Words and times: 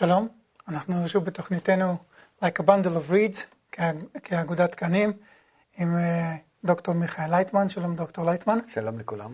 שלום, 0.00 0.28
אנחנו 0.68 1.08
שוב 1.08 1.24
בתוכניתנו 1.24 1.96
Like 2.42 2.60
a 2.60 2.62
Bundle 2.62 2.96
of 2.96 3.12
Reeds, 3.12 3.38
כאגודת 4.22 4.72
קנים, 4.72 5.12
עם 5.78 5.96
אה, 5.96 6.36
דוקטור 6.64 6.94
מיכאל 6.94 7.30
לייטמן, 7.30 7.68
שלום 7.68 7.96
דוקטור 7.96 8.24
לייטמן. 8.24 8.58
שלום 8.68 8.98
לכולם. 8.98 9.32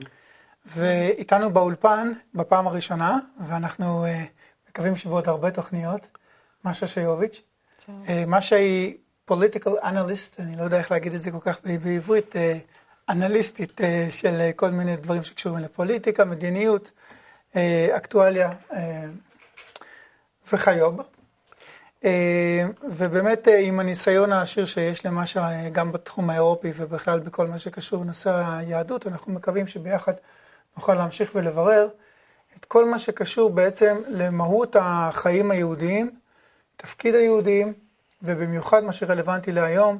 ואיתנו 0.67 1.53
באולפן 1.53 2.13
בפעם 2.35 2.67
הראשונה, 2.67 3.19
ואנחנו 3.47 4.07
אה, 4.07 4.25
מקווים 4.69 4.97
שבעוד 4.97 5.29
הרבה 5.29 5.51
תוכניות, 5.51 6.07
משה 6.65 6.87
שיוביץ'. 6.87 7.43
אה, 8.09 8.25
משה 8.27 8.57
היא 8.57 8.97
political 9.25 9.73
analyst, 9.85 10.41
אני 10.41 10.57
לא 10.57 10.63
יודע 10.63 10.79
איך 10.79 10.91
להגיד 10.91 11.15
את 11.15 11.23
זה 11.23 11.31
כל 11.31 11.41
כך 11.41 11.59
בעברית, 11.65 12.35
אנליסטית 13.09 13.81
של 14.11 14.51
כל 14.57 14.71
מיני 14.71 14.97
דברים 14.97 15.23
שקשורים 15.23 15.65
לפוליטיקה, 15.65 16.25
מדיניות, 16.25 16.93
אקטואליה 17.97 18.53
וכיוב. 20.53 21.01
אה, 22.05 22.65
ובאמת 22.83 23.49
אה, 23.49 23.59
עם 23.59 23.81
הניסיון 23.81 24.33
העשיר 24.33 24.65
שיש 24.65 25.07
למשהו 25.07 25.43
גם 25.73 25.93
בתחום 25.93 26.31
האירופי 26.31 26.73
ובכלל 26.77 27.21
בכל 27.21 27.47
מה 27.47 27.59
שקשור 27.59 28.05
לנושא 28.05 28.31
היהדות, 28.31 29.07
אנחנו 29.07 29.33
מקווים 29.33 29.67
שביחד 29.67 30.13
נוכל 30.77 30.95
להמשיך 30.95 31.31
ולברר 31.35 31.89
את 32.57 32.65
כל 32.65 32.85
מה 32.85 32.99
שקשור 32.99 33.51
בעצם 33.51 33.97
למהות 34.09 34.77
החיים 34.81 35.51
היהודיים, 35.51 36.11
תפקיד 36.77 37.15
היהודים, 37.15 37.73
ובמיוחד 38.23 38.85
מה 38.85 38.93
שרלוונטי 38.93 39.53
להיום, 39.53 39.99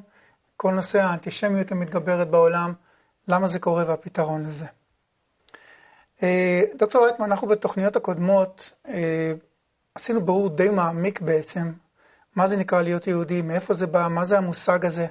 כל 0.57 0.71
נושא 0.71 1.01
האנטישמיות 1.01 1.71
המתגברת 1.71 2.29
בעולם, 2.29 2.73
למה 3.27 3.47
זה 3.47 3.59
קורה 3.59 3.83
והפתרון 3.87 4.45
לזה. 4.45 4.65
אה, 6.23 6.63
דוקטור 6.75 7.05
לייטמן, 7.05 7.25
אנחנו 7.25 7.47
בתוכניות 7.47 7.95
הקודמות 7.95 8.73
עשינו 9.97 10.25
ברור 10.25 10.49
די 10.49 10.69
מעמיק 10.69 11.21
בעצם, 11.21 11.71
מה 12.35 12.47
זה 12.47 12.57
נקרא 12.57 12.81
להיות 12.81 13.07
יהודי, 13.07 13.41
מאיפה 13.41 13.73
זה 13.73 13.87
בא, 13.87 14.07
מה 14.09 14.25
זה 14.25 14.37
המושג 14.37 14.85
הזה. 14.85 15.07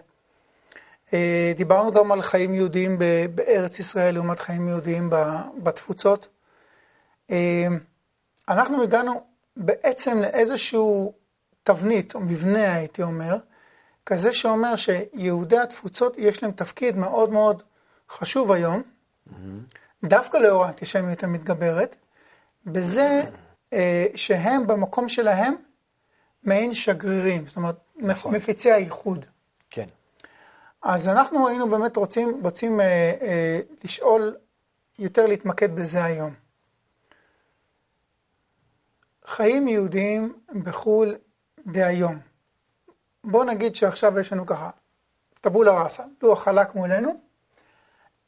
אה, 1.12 1.53
דיברנו 1.56 1.92
גם 1.92 2.12
על 2.12 2.23
חיים 2.23 2.55
יהודיים 2.55 2.98
בארץ 3.34 3.79
ישראל 3.79 4.14
לעומת 4.14 4.41
חיים 4.41 4.69
יהודיים 4.69 5.11
בתפוצות. 5.62 6.29
אה, 7.31 7.67
אנחנו 8.48 8.83
הגענו 8.83 9.23
בעצם 9.57 10.20
לאיזשהו 10.20 11.12
תבנית 11.62 12.14
או 12.14 12.20
מבנה, 12.20 12.75
הייתי 12.75 13.03
אומר, 13.03 13.37
כזה 14.07 14.33
שאומר 14.33 14.75
שיהודי 14.77 15.59
התפוצות 15.59 16.14
יש 16.19 16.42
להם 16.42 16.53
תפקיד 16.53 16.97
מאוד 16.97 17.31
מאוד 17.31 17.62
חשוב 18.11 18.53
היום, 18.53 18.83
mm-hmm. 18.83 19.34
דווקא 20.05 20.37
לאור 20.37 20.64
האנטישמיות 20.64 21.25
המתגברת, 21.25 21.97
בזה 22.67 23.03
אה, 23.03 23.45
שהם 24.14 24.67
במקום 24.67 25.09
שלהם 25.09 25.55
מעין 26.42 26.75
שגרירים, 26.75 27.47
זאת 27.47 27.56
אומרת, 27.56 27.77
נכון. 27.97 28.34
מפיצי 28.34 28.73
האיחוד. 28.73 29.25
כן. 29.70 29.86
אז 30.83 31.08
אנחנו 31.08 31.48
היינו 31.48 31.70
באמת 31.70 31.96
רוצים, 31.96 32.41
רוצים 32.42 32.80
אה, 32.80 33.13
אה, 33.23 33.61
לשאול, 33.85 34.36
יותר 34.98 35.27
להתמקד 35.27 35.77
בזה 35.77 36.05
היום. 36.05 36.35
חיים 39.27 39.68
יהודיים 39.68 40.39
בחו"ל 40.62 41.17
דהיום. 41.67 42.18
בואו 43.24 43.45
נגיד 43.45 43.77
שעכשיו 43.77 44.18
יש 44.18 44.33
לנו 44.33 44.46
ככה, 44.46 44.70
טבולה 45.41 45.83
ראסה, 45.83 46.05
לוח 46.23 46.45
חלק 46.45 46.74
מולנו. 46.74 47.20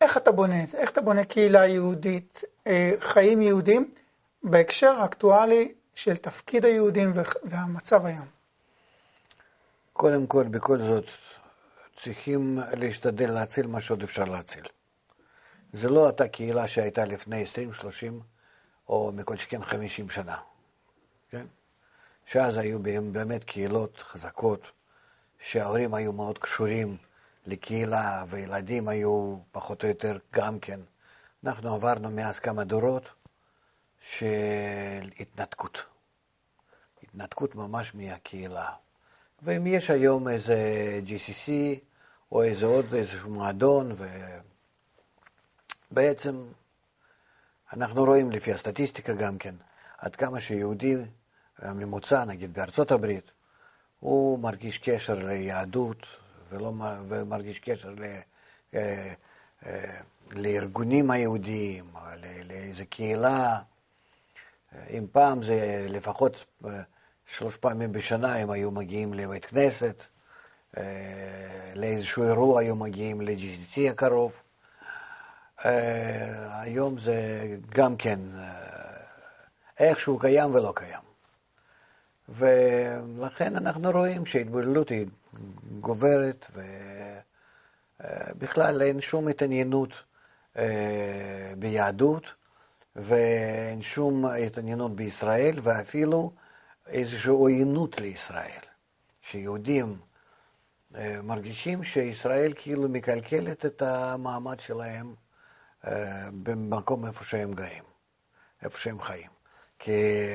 איך 0.01 0.17
אתה 0.17 0.33
בונה 0.33 0.63
את 0.63 0.69
זה? 0.69 0.79
איך 0.79 0.91
אתה 0.91 1.01
בונה 1.01 1.25
קהילה 1.25 1.67
יהודית, 1.67 2.43
אה, 2.67 2.93
חיים 3.01 3.43
יהודיים? 3.43 3.91
בהקשר 4.43 4.91
האקטואלי 4.91 5.75
של 5.95 6.17
תפקיד 6.17 6.65
היהודים 6.65 7.13
והמצב 7.45 8.07
היום? 8.07 8.27
קודם 9.93 10.27
כל, 10.27 10.45
בכל 10.45 10.79
זאת, 10.79 11.05
צריכים 11.97 12.59
להשתדל 12.77 13.31
להציל 13.31 13.67
מה 13.67 13.81
שעוד 13.81 14.03
אפשר 14.03 14.25
להציל. 14.25 14.65
זה 15.73 15.89
לא 15.89 16.07
אותה 16.07 16.29
קהילה 16.29 16.69
שהייתה 16.69 17.05
לפני 17.05 17.43
20, 17.43 17.73
30 17.73 18.21
או 18.89 19.13
מכל 19.15 19.37
שכן 19.37 19.65
50 19.65 20.11
שנה, 20.11 20.37
כן? 21.31 21.47
שאז 22.27 22.57
היו 22.57 22.79
באמת 23.13 23.45
קהילות 23.45 23.99
חזקות, 23.99 24.71
שההורים 25.39 25.95
היו 25.95 26.13
מאוד 26.13 26.39
קשורים 26.39 26.97
לקהילה, 27.47 28.25
וילדים 28.29 28.89
היו 28.89 29.37
פחות 29.53 29.85
או 29.85 29.89
יותר 29.89 30.19
גם 30.33 30.61
כן. 30.61 30.81
אנחנו 31.45 31.75
עברנו 31.75 32.11
מאז 32.11 32.39
כמה 32.39 32.65
דורות, 32.65 33.09
של 34.01 35.11
התנתקות. 35.21 35.85
התנתקות 37.03 37.55
ממש 37.55 37.95
מהקהילה. 37.95 38.71
ואם 39.43 39.67
יש 39.67 39.91
היום 39.91 40.29
איזה 40.29 40.57
GCC 41.07 41.51
או 42.33 42.43
איזה 42.43 42.67
עוד 42.67 42.95
איזשהו 42.95 43.31
מועדון, 43.31 43.97
ובעצם 45.91 46.47
אנחנו 47.73 48.05
רואים 48.05 48.31
לפי 48.31 48.53
הסטטיסטיקה 48.53 49.13
גם 49.13 49.39
כן, 49.39 49.55
עד 49.99 50.17
כמה 50.17 50.41
שיהודי 50.41 50.97
הממוצע, 51.59 52.25
נגיד 52.25 52.53
בארצות 52.55 52.91
הברית, 52.91 53.31
הוא 54.01 54.39
מרגיש 54.39 54.79
קשר 54.79 55.13
ליהדות 55.13 56.07
ולא, 56.51 56.73
ומרגיש 57.09 57.59
קשר 57.59 57.91
ל, 57.91 58.05
אה, 58.75 59.13
אה, 59.67 60.01
לארגונים 60.33 61.11
היהודיים, 61.11 61.91
לאיזה 62.45 62.85
קהילה. 62.85 63.59
אם 64.91 65.07
פעם 65.13 65.43
זה 65.43 65.87
לפחות 65.89 66.45
אה, 66.65 66.71
שלוש 67.27 67.57
פעמים 67.57 67.93
בשנה 67.93 68.37
הם 68.37 68.51
היו 68.51 68.71
מגיעים 68.71 69.15
לבית 69.15 69.45
כנסת, 69.45 70.03
אה, 70.77 70.83
לאיזשהו 71.75 72.23
אירוע 72.23 72.61
היו 72.61 72.77
מגיעים 72.77 73.21
ל-GCC 73.21 73.91
הקרוב. 73.91 74.33
אה, 75.65 76.61
היום 76.61 76.99
זה 76.99 77.49
גם 77.69 77.97
כן 77.97 78.19
איכשהו 79.79 80.19
קיים 80.19 80.55
ולא 80.55 80.73
קיים. 80.77 81.09
ולכן 82.29 83.57
אנחנו 83.57 83.91
רואים 83.91 84.27
שההתבוללות 84.27 84.89
היא 84.89 85.07
גוברת, 85.81 86.51
ובכלל 88.37 88.83
אין 88.83 89.01
שום 89.01 89.29
התעניינות 89.29 90.03
ביהדות. 91.59 92.33
ואין 92.99 93.83
שום 93.83 94.25
התעניינות 94.25 94.97
בישראל, 94.97 95.59
ואפילו 95.63 96.33
איזושהי 96.87 97.31
עוינות 97.31 98.01
לישראל, 98.01 98.61
שיהודים 99.23 99.99
אה, 100.95 101.23
מרגישים 101.23 101.85
שישראל 101.85 102.53
כאילו 102.57 102.89
מקלקלת 102.89 103.67
את 103.67 103.83
המעמד 103.83 104.61
שלהם 104.61 105.15
אה, 105.87 106.29
במקום 106.43 107.07
איפה 107.07 107.25
שהם 107.25 107.53
גרים, 107.53 107.85
איפה 108.63 108.79
שהם 108.79 109.01
חיים. 109.01 109.31
כי 109.79 110.27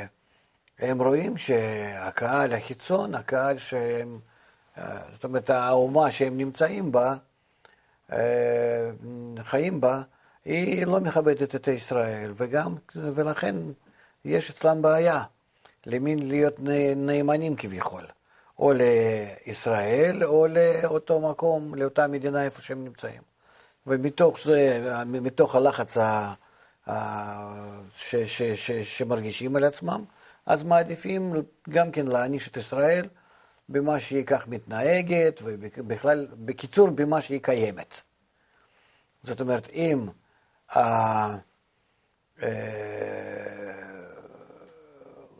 הם 0.79 1.02
רואים 1.02 1.37
שהקהל 1.37 2.53
החיצון, 2.53 3.16
הקהל 3.16 3.58
שהם, 3.58 4.20
אה, 4.78 4.99
זאת 5.14 5.23
אומרת, 5.23 5.49
האומה 5.49 6.11
שהם 6.11 6.37
נמצאים 6.37 6.91
בה, 6.91 7.16
חיים 9.43 9.82
בה, 9.82 10.02
היא 10.45 10.85
לא 10.85 10.99
מכבדת 10.99 11.55
את 11.55 11.67
ישראל, 11.67 12.31
וגם, 12.35 12.75
ולכן 12.95 13.55
יש 14.25 14.49
אצלם 14.49 14.81
בעיה 14.81 15.23
למין 15.85 16.28
להיות 16.28 16.55
נאמנים 16.95 17.55
כביכול, 17.55 18.03
או 18.59 18.73
לישראל 18.73 20.23
או 20.23 20.47
לאותו 20.47 21.19
מקום, 21.19 21.75
לאותה 21.75 22.07
מדינה 22.07 22.43
איפה 22.43 22.61
שהם 22.61 22.84
נמצאים. 22.84 23.22
ומתוך 23.87 24.40
זה, 24.43 24.90
מתוך 25.05 25.55
הלחץ 25.55 25.97
ה, 25.97 26.34
ש, 27.96 28.16
ש, 28.16 28.41
ש, 28.41 28.72
שמרגישים 28.72 29.55
על 29.55 29.63
עצמם, 29.63 30.03
אז 30.46 30.63
מעדיפים 30.63 31.34
גם 31.69 31.91
כן 31.91 32.07
להעניש 32.07 32.47
את 32.47 32.57
ישראל 32.57 33.05
במה 33.69 33.99
שהיא 33.99 34.25
כך 34.25 34.47
מתנהגת, 34.47 35.39
ובכלל, 35.43 36.28
בקיצור, 36.34 36.89
במה 36.89 37.22
שהיא 37.22 37.39
קיימת. 37.41 38.01
זאת 39.23 39.41
אומרת, 39.41 39.69
אם 39.69 40.07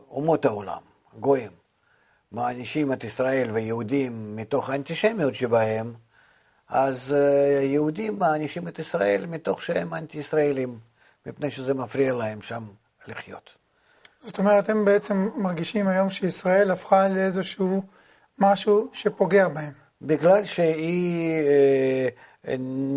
אומות 0.10 0.46
העולם, 0.46 0.82
גויים, 1.20 1.52
מענישים 2.32 2.94
את 2.94 3.04
ישראל 3.04 3.52
ויהודים 3.52 4.36
מתוך 4.36 4.70
האנטישמיות 4.70 5.36
שבהם, 5.36 5.94
אז 6.70 7.14
אה, 7.14 7.62
יהודים 7.64 8.20
מענישים 8.20 8.68
את 8.68 8.80
ישראל 8.80 9.26
מתוך 9.26 9.62
שהם 9.62 9.94
אנטי-ישראלים, 9.94 10.80
מפני 11.26 11.52
שזה 11.52 11.74
מפריע 11.74 12.14
להם 12.14 12.42
שם 12.42 12.64
לחיות. 13.08 13.54
זאת 14.22 14.40
אומרת, 14.40 14.70
הם 14.70 14.86
בעצם 14.86 15.30
מרגישים 15.36 15.88
היום 15.88 16.10
שישראל 16.10 16.72
הפכה 16.72 17.08
לאיזשהו 17.08 17.84
משהו 18.40 18.90
שפוגע 18.94 19.48
בהם. 19.48 19.72
בגלל 20.02 20.44
שהיא... 20.44 21.42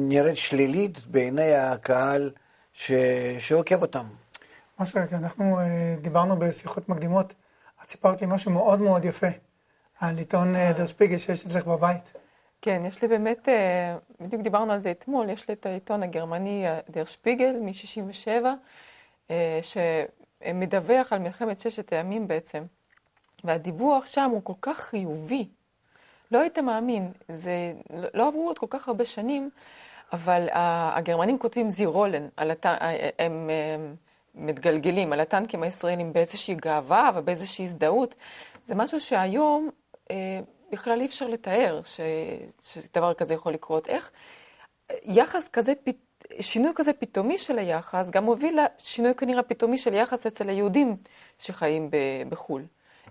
נראית 0.08 0.36
שלילית 0.36 1.06
בעיני 1.06 1.54
הקהל 1.54 2.30
ש... 2.72 2.92
שעוקב 3.38 3.82
אותם. 3.82 4.06
מה 4.78 4.86
שאנחנו 4.86 5.60
אה, 5.60 5.94
דיברנו 6.00 6.36
בשיחות 6.38 6.88
מקדימות, 6.88 7.34
את 7.84 7.90
סיפרת 7.90 8.20
לי 8.20 8.26
משהו 8.26 8.50
מאוד 8.50 8.80
מאוד 8.80 9.04
יפה 9.04 9.26
על 10.00 10.18
עיתון 10.18 10.56
אה, 10.56 10.72
דר 10.72 10.86
שפיגל 10.86 11.18
שיש 11.18 11.46
אצלך 11.46 11.66
בבית. 11.66 12.12
כן, 12.62 12.82
יש 12.84 13.02
לי 13.02 13.08
באמת, 13.08 13.48
אה, 13.48 13.96
בדיוק 14.20 14.42
דיברנו 14.42 14.72
על 14.72 14.78
זה 14.78 14.90
אתמול, 14.90 15.30
יש 15.30 15.48
לי 15.48 15.54
את 15.54 15.66
העיתון 15.66 16.02
הגרמני 16.02 16.66
דר 16.90 17.04
שפיגל 17.04 17.56
מ-67, 17.60 19.32
שמדווח 19.62 21.12
על 21.12 21.18
מלחמת 21.18 21.60
ששת 21.60 21.92
הימים 21.92 22.28
בעצם. 22.28 22.62
והדיווח 23.44 24.06
שם 24.06 24.30
הוא 24.30 24.40
כל 24.44 24.52
כך 24.60 24.80
חיובי. 24.80 25.48
לא 26.30 26.38
היית 26.38 26.58
מאמין, 26.58 27.12
זה, 27.28 27.72
לא 28.14 28.28
עברו 28.28 28.46
עוד 28.46 28.58
כל 28.58 28.66
כך 28.70 28.88
הרבה 28.88 29.04
שנים, 29.04 29.50
אבל 30.12 30.48
הגרמנים 30.52 31.38
כותבים 31.38 31.70
זירולן, 31.70 32.28
על 32.36 32.50
הט... 32.50 32.66
הם, 33.18 33.50
הם 33.74 33.96
מתגלגלים 34.34 35.12
על 35.12 35.20
הטנקים 35.20 35.62
הישראלים 35.62 36.12
באיזושהי 36.12 36.54
גאווה 36.54 37.10
ובאיזושהי 37.14 37.64
הזדהות. 37.64 38.14
זה 38.64 38.74
משהו 38.74 39.00
שהיום 39.00 39.70
אה, 40.10 40.40
בכלל 40.72 41.00
אי 41.00 41.06
אפשר 41.06 41.26
לתאר 41.26 41.80
ש... 41.84 42.00
שדבר 42.72 43.14
כזה 43.14 43.34
יכול 43.34 43.52
לקרות. 43.52 43.88
איך 43.88 44.10
יחס 45.02 45.48
כזה, 45.48 45.72
שינוי 46.40 46.72
כזה 46.74 46.92
פתאומי 46.92 47.38
של 47.38 47.58
היחס, 47.58 48.10
גם 48.10 48.24
הוביל 48.24 48.58
לשינוי 48.78 49.14
כנראה 49.14 49.42
פתאומי 49.42 49.78
של 49.78 49.94
יחס 49.94 50.26
אצל 50.26 50.48
היהודים 50.48 50.96
שחיים 51.38 51.90
בחו"ל. 52.28 52.62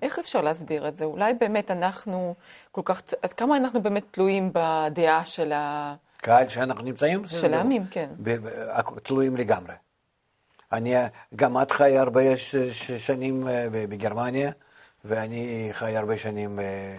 איך 0.02 0.20
אפשר 0.20 0.42
להסביר 0.42 0.88
את 0.88 0.96
זה? 0.96 1.06
אולי 1.06 1.34
באמת 1.34 1.72
אנחנו 1.72 2.36
כל 2.72 2.82
כך, 2.86 3.02
עד 3.22 3.34
כמה 3.34 3.58
אנחנו 3.58 3.84
באמת 3.84 4.04
תלויים 4.12 4.52
בדעה 4.54 5.26
של 5.26 5.52
ה... 5.52 5.96
קהל 6.18 6.48
שאנחנו 6.48 6.84
נמצאים? 6.84 7.28
של 7.28 7.54
העמים, 7.54 7.86
כן. 7.92 8.10
תלויים 9.04 9.38
לגמרי. 9.38 9.74
אני, 10.72 10.96
גם 11.36 11.62
את 11.62 11.72
חי 11.72 11.98
הרבה 11.98 12.22
שנים 12.98 13.48
אה, 13.48 13.68
בגרמניה, 13.72 14.52
ואני 15.06 15.70
חי 15.72 15.98
הרבה 15.98 16.18
שנים 16.18 16.60
אה, 16.60 16.98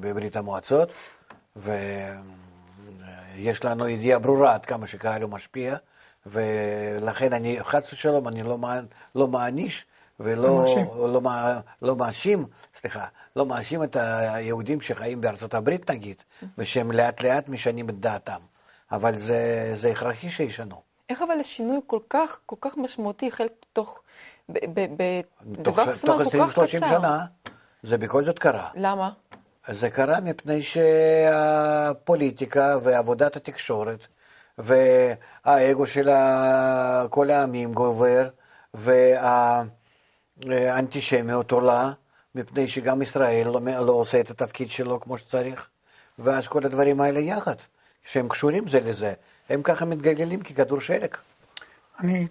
בברית 0.00 0.36
המועצות, 0.36 0.92
ויש 1.56 3.64
לנו 3.64 3.88
ידיעה 3.88 4.18
ברורה 4.18 4.54
עד 4.54 4.66
כמה 4.66 4.86
שקהל 4.86 5.22
הוא 5.22 5.30
משפיע, 5.30 5.76
ולכן 6.26 7.32
אני, 7.32 7.58
חס 7.62 7.92
ושלום, 7.92 8.28
אני 8.28 8.42
לא, 8.42 8.58
לא 9.14 9.28
מעניש 9.28 9.86
ולא 10.20 10.64
לא, 10.96 11.12
לא, 11.12 11.20
לא 11.82 11.96
מאשים, 11.96 12.46
סליחה, 12.74 13.04
לא 13.36 13.46
מאשים 13.46 13.82
את 13.82 13.96
היהודים 14.00 14.80
שחיים 14.80 15.20
בארצות 15.20 15.54
הברית 15.54 15.90
נגיד, 15.90 16.22
ושהם 16.58 16.92
לאט 16.92 17.22
לאט 17.22 17.48
משנים 17.48 17.88
את 17.88 18.00
דעתם, 18.00 18.40
אבל 18.92 19.18
זה, 19.18 19.72
זה 19.74 19.90
הכרחי 19.90 20.28
שישנו. 20.28 20.82
איך 21.10 21.22
אבל 21.22 21.40
השינוי 21.40 21.80
כל 21.86 21.98
כך, 22.10 22.40
כל 22.46 22.56
כך 22.60 22.76
משמעותי, 22.76 23.30
חלק 23.30 23.52
תוך, 23.72 24.00
בטווח 24.48 25.94
זמן 25.94 26.18
כל 26.18 26.24
כך 26.24 26.30
קצר. 26.52 26.52
תוך 26.52 26.64
20-30 26.64 26.68
שנה, 26.88 27.24
זה 27.82 27.98
בכל 27.98 28.24
זאת 28.24 28.38
קרה. 28.38 28.70
למה? 28.74 29.10
זה 29.68 29.90
קרה 29.90 30.20
מפני 30.20 30.62
שהפוליטיקה 30.62 32.76
ועבודת 32.82 33.36
התקשורת 33.36 34.06
והאגו 34.58 35.86
של 35.86 36.10
כל 37.10 37.30
העמים 37.30 37.72
גובר, 37.72 38.28
והאנטישמיות 40.36 41.52
עולה, 41.52 41.92
מפני 42.34 42.68
שגם 42.68 43.02
ישראל 43.02 43.46
לא, 43.46 43.60
לא 43.64 43.92
עושה 43.92 44.20
את 44.20 44.30
התפקיד 44.30 44.70
שלו 44.70 45.00
כמו 45.00 45.18
שצריך, 45.18 45.68
ואז 46.18 46.48
כל 46.48 46.64
הדברים 46.64 47.00
האלה 47.00 47.20
יחד, 47.20 47.54
שהם 48.04 48.28
קשורים 48.28 48.68
זה 48.68 48.80
לזה. 48.80 49.14
הם 49.48 49.62
ככה 49.62 49.84
מתגלגלים 49.84 50.42
ככדור 50.42 50.80
שלג. 50.80 51.14
אני, 52.00 52.26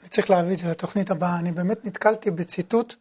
אני 0.00 0.08
צריך 0.08 0.30
להביא 0.30 0.52
את 0.52 0.58
זה 0.58 0.68
לתוכנית 0.68 1.10
הבאה. 1.10 1.38
אני 1.38 1.52
באמת 1.52 1.84
נתקלתי 1.84 2.30
בציטוט 2.30 2.94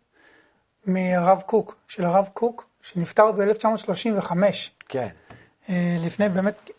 מהרב 0.85 1.41
קוק, 1.45 1.75
של 1.87 2.05
הרב 2.05 2.29
קוק, 2.33 2.65
שנפטר 2.81 3.31
ב-1935. 3.31 4.31
כן. 4.89 5.07
אה, 5.69 5.97
לפני 5.99 6.29
באמת 6.29 6.69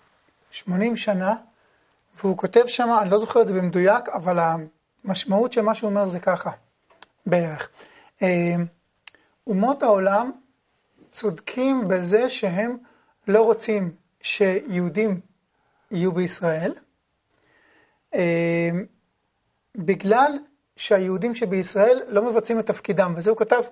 80 0.51 0.97
שנה, 0.97 1.35
והוא 2.17 2.37
כותב 2.37 2.67
שם, 2.67 2.89
אני 3.03 3.11
לא 3.11 3.19
זוכר 3.19 3.43
את 3.43 3.47
זה 3.47 3.55
במדויק, 3.55 4.09
אבל 4.09 4.39
המשמעות 5.05 5.53
של 5.53 5.61
מה 5.61 5.75
שהוא 5.75 5.91
אומר 5.91 6.09
זה 6.09 6.21
ככה, 6.21 6.51
בערך. 7.27 7.69
אה, 8.23 8.55
אומות 9.47 9.83
העולם 9.83 10.31
צודקים 11.11 11.89
בזה 11.89 12.29
שהם 12.29 12.77
לא 13.29 13.43
רוצים 13.43 13.95
שיהודים 14.21 15.21
יהיו 15.91 16.13
בישראל, 16.13 16.75
אה, 18.15 18.71
בגלל 19.75 20.39
שהיהודים 20.77 21.35
שבישראל 21.35 22.03
לא 22.09 22.31
מבצעים 22.31 22.59
את 22.59 22.67
תפקידם, 22.67 23.13
וזה 23.17 23.31
הוא 23.31 23.39
כתב, 23.39 23.63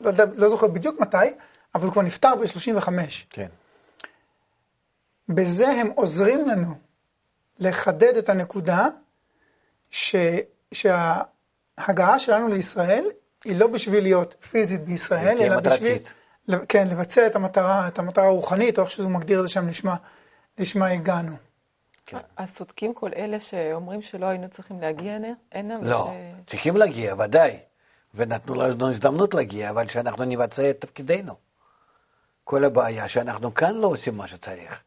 לא, 0.00 0.10
לא 0.36 0.48
זוכר 0.48 0.66
בדיוק 0.66 1.00
מתי, 1.00 1.16
אבל 1.74 1.84
הוא 1.84 1.92
כבר 1.92 2.02
נפטר 2.02 2.34
ב-35. 2.34 2.90
כן. 3.30 3.48
בזה 5.28 5.68
הם 5.68 5.90
עוזרים 5.94 6.48
לנו 6.48 6.74
לחדד 7.58 8.16
את 8.16 8.28
הנקודה 8.28 8.88
ש, 9.90 10.16
שההגעה 11.80 12.18
שלנו 12.18 12.48
לישראל 12.48 13.04
היא 13.44 13.58
לא 13.58 13.66
בשביל 13.66 14.02
להיות 14.02 14.34
פיזית 14.50 14.84
בישראל, 14.84 15.38
אלא 15.40 15.60
בשביל... 15.60 15.98
כן, 16.68 16.88
לבצע 16.88 17.26
את 17.26 17.36
המטרה, 17.36 17.88
את 17.88 17.98
המטרה 17.98 18.26
הרוחנית, 18.26 18.78
או 18.78 18.82
איך 18.82 18.90
שהוא 18.90 19.10
מגדיר 19.10 19.38
את 19.38 19.42
זה 19.42 19.48
שם 19.48 19.68
לשמה, 19.68 19.96
לשמה 20.58 20.86
הגענו. 20.86 21.36
כן. 22.06 22.18
אז 22.36 22.54
צודקים 22.54 22.94
כל 22.94 23.10
אלה 23.16 23.40
שאומרים 23.40 24.02
שלא 24.02 24.26
היינו 24.26 24.48
צריכים 24.48 24.80
להגיע 24.80 25.18
הנה? 25.52 25.78
לא, 25.82 25.96
וש... 25.96 26.50
צריכים 26.50 26.76
להגיע, 26.76 27.14
ודאי. 27.18 27.58
ונתנו 28.14 28.54
לנו 28.54 28.88
הזדמנות 28.88 29.34
להגיע, 29.34 29.70
אבל 29.70 29.86
שאנחנו 29.86 30.24
נבצע 30.24 30.70
את 30.70 30.80
תפקידנו. 30.80 31.34
כל 32.44 32.64
הבעיה 32.64 33.08
שאנחנו 33.08 33.54
כאן 33.54 33.74
לא 33.74 33.86
עושים 33.86 34.16
מה 34.16 34.26
שצריך. 34.26 34.82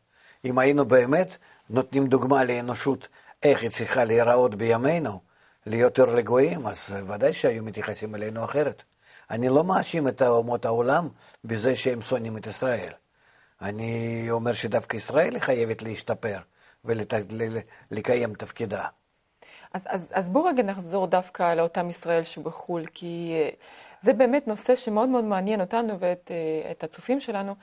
אם 0.45 0.59
היינו 0.59 0.85
באמת 0.85 1.37
נותנים 1.69 2.07
דוגמה 2.07 2.43
לאנושות 2.43 3.07
איך 3.43 3.61
היא 3.61 3.69
צריכה 3.69 4.03
להיראות 4.03 4.55
בימינו, 4.55 5.19
להיות 5.65 5.97
יותר 5.97 6.15
לגויים, 6.15 6.67
אז 6.67 6.95
ודאי 7.07 7.33
שהיו 7.33 7.63
מתייחסים 7.63 8.15
אלינו 8.15 8.45
אחרת. 8.45 8.83
אני 9.31 9.49
לא 9.49 9.63
מאשים 9.63 10.07
את 10.07 10.21
אומות 10.21 10.65
העולם 10.65 11.09
בזה 11.43 11.75
שהם 11.75 12.01
שונאים 12.01 12.37
את 12.37 12.47
ישראל. 12.47 12.91
אני 13.61 14.25
אומר 14.29 14.53
שדווקא 14.53 14.97
ישראל 14.97 15.39
חייבת 15.39 15.81
להשתפר. 15.81 16.37
ולקיים 16.85 18.33
תפקידה. 18.33 18.85
אז, 19.73 19.87
אז, 19.89 20.11
אז 20.15 20.29
בואו 20.29 20.45
רגע 20.45 20.63
נחזור 20.63 21.07
דווקא 21.07 21.53
לאותם 21.53 21.89
ישראל 21.89 22.23
שבחו"ל, 22.23 22.85
כי 22.93 23.33
אה, 23.33 23.49
זה 24.01 24.13
באמת 24.13 24.47
נושא 24.47 24.75
שמאוד 24.75 25.09
מאוד 25.09 25.23
מעניין 25.23 25.61
אותנו 25.61 25.99
ואת 25.99 26.31
אה, 26.31 26.71
הצופים 26.83 27.19
שלנו. 27.19 27.55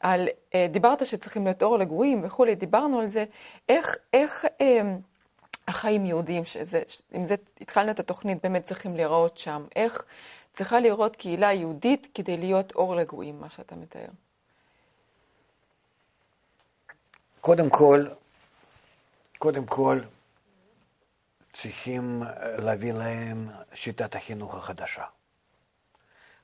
על, 0.00 0.28
אה, 0.54 0.66
דיברת 0.70 1.06
שצריכים 1.06 1.44
להיות 1.44 1.62
אור 1.62 1.78
לגויים 1.78 2.20
וכולי, 2.24 2.54
דיברנו 2.54 3.00
על 3.00 3.08
זה, 3.08 3.24
איך, 3.68 3.96
איך 4.12 4.44
החיים 5.68 6.06
יהודיים, 6.06 6.44
שזה, 6.44 6.82
עם 7.12 7.24
זה 7.26 7.34
התחלנו 7.60 7.90
את 7.90 8.00
התוכנית, 8.00 8.38
באמת 8.42 8.66
צריכים 8.66 8.96
להיראות 8.96 9.38
שם, 9.38 9.66
איך 9.76 10.04
צריכה 10.54 10.80
להיראות 10.80 11.16
קהילה 11.16 11.52
יהודית 11.52 12.08
כדי 12.14 12.36
להיות 12.36 12.72
אור 12.74 12.96
לגויים, 12.96 13.40
מה 13.40 13.50
שאתה 13.50 13.74
מתאר. 13.74 14.06
קודם 17.40 17.70
כל, 17.70 18.06
קודם 19.38 19.66
כל, 19.66 20.00
צריכים 21.52 22.22
להביא 22.58 22.92
להם 22.92 23.48
שיטת 23.74 24.14
החינוך 24.14 24.54
החדשה. 24.54 25.04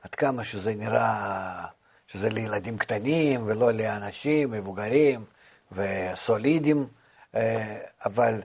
עד 0.02 0.14
כמה 0.14 0.44
שזה 0.44 0.74
נראה, 0.74 1.66
שזה 2.06 2.28
לילדים 2.28 2.78
קטנים 2.78 3.46
ולא 3.46 3.72
לאנשים 3.72 4.50
מבוגרים 4.50 5.24
וסולידים, 5.72 6.88
אה, 7.34 7.78
אבל 8.04 8.40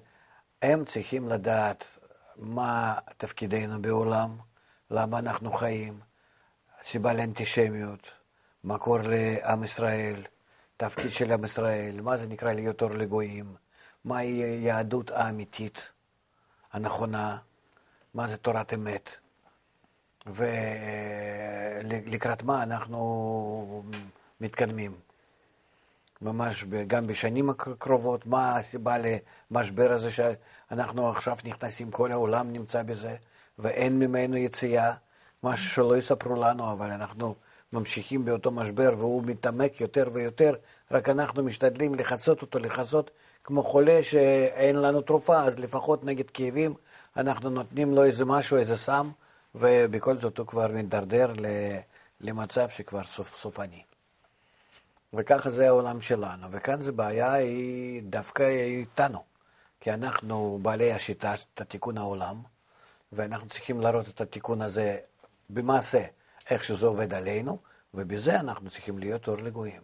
הם 0.65 0.85
צריכים 0.85 1.29
לדעת 1.29 1.85
מה 2.37 2.95
תפקידנו 3.17 3.81
בעולם, 3.81 4.37
למה 4.91 5.19
אנחנו 5.19 5.53
חיים, 5.53 5.99
סיבה 6.83 7.13
לאנטישמיות, 7.13 8.11
מקור 8.63 8.97
לעם 9.03 9.63
ישראל, 9.63 10.23
תפקיד 10.77 11.11
של 11.11 11.31
עם 11.31 11.45
ישראל, 11.45 12.01
מה 12.01 12.17
זה 12.17 12.27
נקרא 12.27 12.51
להיות 12.51 12.81
אור 12.81 12.91
לגויים. 12.91 13.55
מהי 14.05 14.43
היהדות 14.43 15.11
האמיתית, 15.11 15.91
הנכונה, 16.73 17.37
מה 18.13 18.27
זה 18.27 18.37
תורת 18.37 18.73
אמת, 18.73 19.09
ולקראת 21.85 22.43
מה 22.43 22.63
אנחנו 22.63 23.83
מתקדמים. 24.41 25.04
ממש 26.25 26.65
גם 26.87 27.07
בשנים 27.07 27.49
הקרובות, 27.49 28.25
מה 28.25 28.57
הסיבה 28.57 28.95
למשבר 29.51 29.91
הזה 29.91 30.11
שאנחנו 30.11 31.09
עכשיו 31.09 31.37
נכנסים, 31.45 31.91
כל 31.91 32.11
העולם 32.11 32.53
נמצא 32.53 32.83
בזה, 32.83 33.15
ואין 33.59 33.99
ממנו 33.99 34.37
יציאה, 34.37 34.93
משהו 35.43 35.69
שלא 35.69 35.97
יספרו 35.97 36.35
לנו, 36.35 36.71
אבל 36.71 36.91
אנחנו 36.91 37.35
ממשיכים 37.73 38.25
באותו 38.25 38.51
משבר 38.51 38.93
והוא 38.97 39.23
מתעמק 39.25 39.81
יותר 39.81 40.09
ויותר, 40.13 40.53
רק 40.91 41.09
אנחנו 41.09 41.43
משתדלים 41.43 41.95
לחצות 41.95 42.41
אותו, 42.41 42.59
לחצות 42.59 43.11
כמו 43.43 43.63
חולה 43.63 44.03
שאין 44.03 44.75
לנו 44.75 45.01
תרופה, 45.01 45.43
אז 45.43 45.59
לפחות 45.59 46.03
נגד 46.03 46.29
כאבים 46.29 46.73
אנחנו 47.17 47.49
נותנים 47.49 47.93
לו 47.93 48.03
איזה 48.03 48.25
משהו, 48.25 48.57
איזה 48.57 48.77
סם, 48.77 49.09
ובכל 49.55 50.17
זאת 50.17 50.37
הוא 50.37 50.47
כבר 50.47 50.67
מידרדר 50.67 51.33
למצב 52.21 52.69
שכבר 52.69 53.03
סוף, 53.03 53.37
סופני. 53.37 53.94
וככה 55.15 55.49
זה 55.49 55.67
העולם 55.67 56.01
שלנו, 56.01 56.47
וכאן 56.51 56.81
זו 56.81 56.93
בעיה 56.93 57.33
היא 57.33 58.03
דווקא 58.03 58.43
איתנו, 58.43 59.23
כי 59.79 59.93
אנחנו 59.93 60.59
בעלי 60.61 60.93
השיטה, 60.93 61.33
את 61.33 61.61
תיקון 61.61 61.97
העולם, 61.97 62.41
ואנחנו 63.11 63.49
צריכים 63.49 63.81
להראות 63.81 64.07
את 64.07 64.21
התיקון 64.21 64.61
הזה 64.61 64.97
במעשה, 65.49 66.05
איך 66.49 66.63
שזה 66.63 66.85
עובד 66.85 67.13
עלינו, 67.13 67.57
ובזה 67.93 68.39
אנחנו 68.39 68.69
צריכים 68.69 68.99
להיות 68.99 69.27
אור 69.27 69.37
לגויים, 69.37 69.81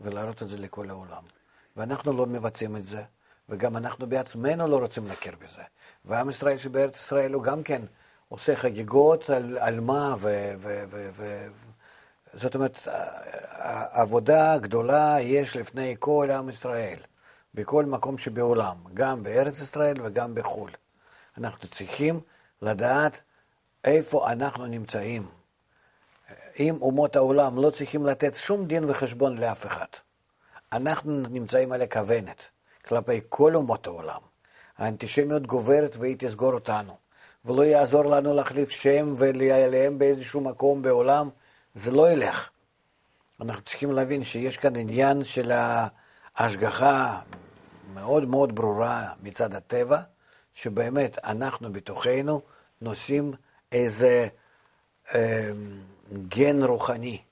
ולהראות 0.00 0.42
את 0.42 0.48
זה 0.48 0.58
לכל 0.58 0.90
העולם. 0.90 1.22
ואנחנו 1.76 2.12
לא 2.12 2.26
מבצעים 2.26 2.76
את 2.76 2.86
זה, 2.86 3.02
וגם 3.48 3.76
אנחנו 3.76 4.06
בעצמנו 4.06 4.68
לא 4.68 4.78
רוצים 4.78 5.06
להכיר 5.06 5.32
בזה. 5.44 5.62
ועם 6.04 6.30
ישראל 6.30 6.58
שבארץ 6.58 6.96
ישראל 6.96 7.32
הוא 7.32 7.42
גם 7.42 7.62
כן 7.62 7.82
עושה 8.28 8.56
חגיגות 8.56 9.30
על, 9.30 9.58
על 9.58 9.80
מה, 9.80 10.16
ו, 10.18 10.52
ו, 10.58 10.84
ו, 10.90 11.08
ו, 11.16 11.48
זאת 12.34 12.54
אומרת, 12.54 12.88
עבודה 13.92 14.58
גדולה 14.58 15.16
יש 15.20 15.56
לפני 15.56 15.96
כל 15.98 16.28
עם 16.30 16.48
ישראל, 16.48 16.98
בכל 17.54 17.84
מקום 17.84 18.18
שבעולם, 18.18 18.76
גם 18.94 19.22
בארץ 19.22 19.60
ישראל 19.60 19.96
וגם 20.02 20.34
בחו"ל. 20.34 20.70
אנחנו 21.38 21.68
צריכים 21.68 22.20
לדעת 22.62 23.20
איפה 23.84 24.32
אנחנו 24.32 24.66
נמצאים. 24.66 25.26
אם 26.58 26.76
אומות 26.80 27.16
העולם 27.16 27.62
לא 27.62 27.70
צריכים 27.70 28.06
לתת 28.06 28.34
שום 28.34 28.66
דין 28.66 28.84
וחשבון 28.90 29.38
לאף 29.38 29.66
אחד. 29.66 29.86
אנחנו 30.72 31.12
נמצאים 31.12 31.72
על 31.72 31.82
הכוונת 31.82 32.48
כלפי 32.88 33.20
כל 33.28 33.54
אומות 33.54 33.86
העולם. 33.86 34.20
האנטישמיות 34.78 35.46
גוברת 35.46 35.96
והיא 35.96 36.16
תסגור 36.18 36.54
אותנו. 36.54 36.96
ולא 37.44 37.62
יעזור 37.62 38.04
לנו 38.04 38.34
להחליף 38.34 38.70
שם 38.70 39.14
ולהיעלם 39.18 39.98
באיזשהו 39.98 40.40
מקום 40.40 40.82
בעולם, 40.82 41.28
זה 41.74 41.90
לא 41.90 42.10
ילך. 42.10 42.50
אנחנו 43.40 43.62
צריכים 43.62 43.92
להבין 43.92 44.24
שיש 44.24 44.56
כאן 44.56 44.76
עניין 44.76 45.24
של 45.24 45.52
ההשגחה 46.36 47.20
מאוד 47.94 48.24
מאוד 48.24 48.54
ברורה 48.54 49.12
מצד 49.22 49.54
הטבע, 49.54 50.00
שבאמת 50.54 51.18
אנחנו 51.24 51.72
בתוכנו 51.72 52.40
נושאים 52.80 53.32
איזה 53.72 54.28
אה, 55.14 55.50
גן 56.28 56.62
רוחני, 56.62 57.22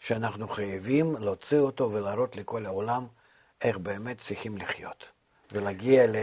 שאנחנו 0.00 0.48
חייבים 0.48 1.16
להוציא 1.16 1.58
אותו 1.58 1.92
ולהראות 1.92 2.36
לכל 2.36 2.66
העולם 2.66 3.06
איך 3.62 3.78
באמת 3.78 4.18
צריכים 4.18 4.58
לחיות. 4.58 5.10
ולהגיע 5.52 6.06
ל... 6.06 6.16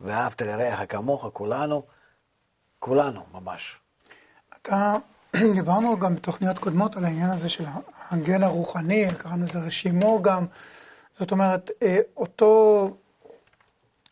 ואהבת 0.00 0.42
לרעך 0.42 0.80
כמוך, 0.88 1.26
כולנו, 1.32 1.86
כולנו 2.78 3.26
ממש. 3.32 3.80
אתה, 4.56 4.96
דיברנו 5.54 5.98
גם 5.98 6.14
בתוכניות 6.14 6.58
קודמות 6.58 6.96
על 6.96 7.04
העניין 7.04 7.30
הזה 7.30 7.48
של 7.48 7.64
הגן 8.10 8.42
הרוחני, 8.42 9.06
קראנו 9.18 9.44
לזה 9.44 9.58
רשימו 9.58 10.22
גם. 10.22 10.46
זאת 11.18 11.32
אומרת, 11.32 11.70
אה, 11.82 11.98
אותו, 12.16 12.96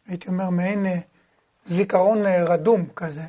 הייתי 0.07 0.29
אומר, 0.29 0.51
מעין 0.51 0.87
אה, 0.87 0.99
זיכרון 1.65 2.27
אה, 2.27 2.45
רדום 2.45 2.87
כזה. 2.97 3.23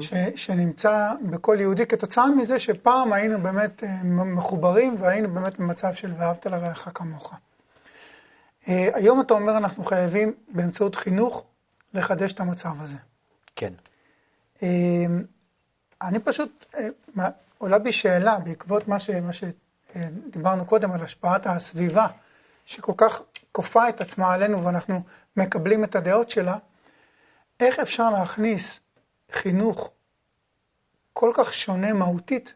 ש, 0.00 0.14
שנמצא 0.36 1.12
בכל 1.30 1.56
יהודי 1.60 1.86
כתוצאה 1.86 2.26
מזה 2.30 2.58
שפעם 2.58 3.12
היינו 3.12 3.40
באמת 3.40 3.82
מחוברים 4.04 4.96
והיינו 4.98 5.34
באמת 5.34 5.58
במצב 5.58 5.94
של 5.94 6.12
ואהבת 6.18 6.46
לרעך 6.46 6.88
כמוך. 6.94 7.34
היום 8.66 9.20
אתה 9.20 9.34
אומר, 9.34 9.56
אנחנו 9.56 9.84
חייבים 9.84 10.32
באמצעות 10.48 10.94
חינוך 10.94 11.44
לחדש 11.94 12.32
את 12.32 12.40
המצב 12.40 12.72
הזה. 12.80 12.96
כן. 13.56 13.72
אני 16.02 16.18
פשוט, 16.18 16.74
עולה 17.58 17.78
בי 17.78 17.92
שאלה 17.92 18.38
בעקבות 18.38 18.88
מה, 18.88 19.00
ש, 19.00 19.10
מה 19.10 19.32
שדיברנו 19.32 20.66
קודם 20.66 20.92
על 20.92 21.02
השפעת 21.02 21.46
הסביבה, 21.46 22.06
שכל 22.66 22.92
כך 22.96 23.22
כופה 23.52 23.88
את 23.88 24.00
עצמה 24.00 24.34
עלינו 24.34 24.64
ואנחנו 24.64 25.02
מקבלים 25.36 25.84
את 25.84 25.94
הדעות 25.94 26.30
שלה, 26.30 26.58
איך 27.60 27.78
אפשר 27.78 28.10
להכניס 28.10 28.80
חינוך 29.32 29.92
כל 31.12 31.30
כך 31.34 31.54
שונה 31.54 31.92
מהותית 31.92 32.54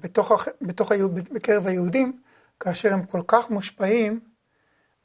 בתוך, 0.00 0.32
בתוך, 0.62 0.92
בקרב 1.32 1.66
היהודים, 1.66 2.20
כאשר 2.60 2.92
הם 2.92 3.06
כל 3.06 3.22
כך 3.26 3.50
מושפעים 3.50 4.20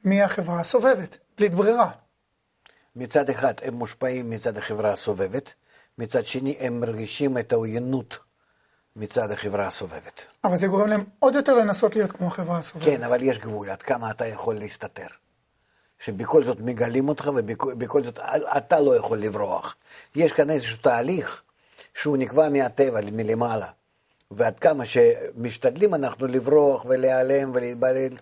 מהחברה 0.04 0.60
הסובבת, 0.60 1.18
בלית 1.38 1.54
ברירה. 1.54 1.92
מצד 2.96 3.30
אחד 3.30 3.54
הם 3.64 3.74
מושפעים 3.74 4.30
מצד 4.30 4.58
החברה 4.58 4.92
הסובבת, 4.92 5.54
מצד 5.98 6.26
שני 6.26 6.58
הם 6.60 6.80
מרגישים 6.80 7.38
את 7.38 7.54
העוינות 7.54 8.20
מצד 8.96 9.32
החברה 9.32 9.68
הסובבת. 9.68 10.26
אבל 10.44 10.56
זה 10.56 10.68
גורם 10.68 10.88
להם 10.88 11.04
עוד 11.20 11.36
יותר 11.36 11.56
לנסות 11.56 11.96
להיות 11.96 12.12
כמו 12.12 12.28
החברה 12.28 12.58
הסובבת. 12.58 12.86
כן, 12.86 13.04
אבל 13.04 13.24
יש 13.24 13.40
גבול, 13.40 13.70
עד 13.70 13.82
כמה 13.82 14.12
אתה 14.12 14.26
יכול 14.26 14.56
להסתתר. 14.56 15.08
שבכל 16.00 16.44
זאת 16.44 16.60
מגלים 16.60 17.10
אותך 17.10 17.30
ובכל 17.36 18.04
זאת 18.04 18.20
אתה 18.58 18.80
לא 18.80 18.96
יכול 18.96 19.18
לברוח. 19.18 19.76
יש 20.16 20.32
כאן 20.32 20.50
איזשהו 20.50 20.78
תהליך 20.78 21.42
שהוא 21.94 22.18
נקבע 22.18 22.50
מהטבע, 22.50 23.02
מלמעלה. 23.02 23.68
ועד 24.32 24.60
כמה 24.60 24.86
שמשתדלים 24.86 25.94
אנחנו 25.94 26.28
לברוח 26.28 26.86
ולהיעלם 26.86 27.52
ולהתבלל 27.54 28.14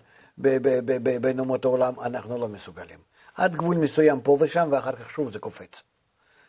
בין 1.20 1.38
אומות 1.38 1.64
העולם, 1.64 2.00
אנחנו 2.00 2.38
לא 2.38 2.48
מסוגלים. 2.48 2.98
עד 3.34 3.56
גבול 3.56 3.76
מסוים 3.76 4.20
פה 4.20 4.36
ושם, 4.40 4.68
ואחר 4.72 4.96
כך 4.96 5.10
שוב 5.10 5.30
זה 5.30 5.38
קופץ. 5.38 5.82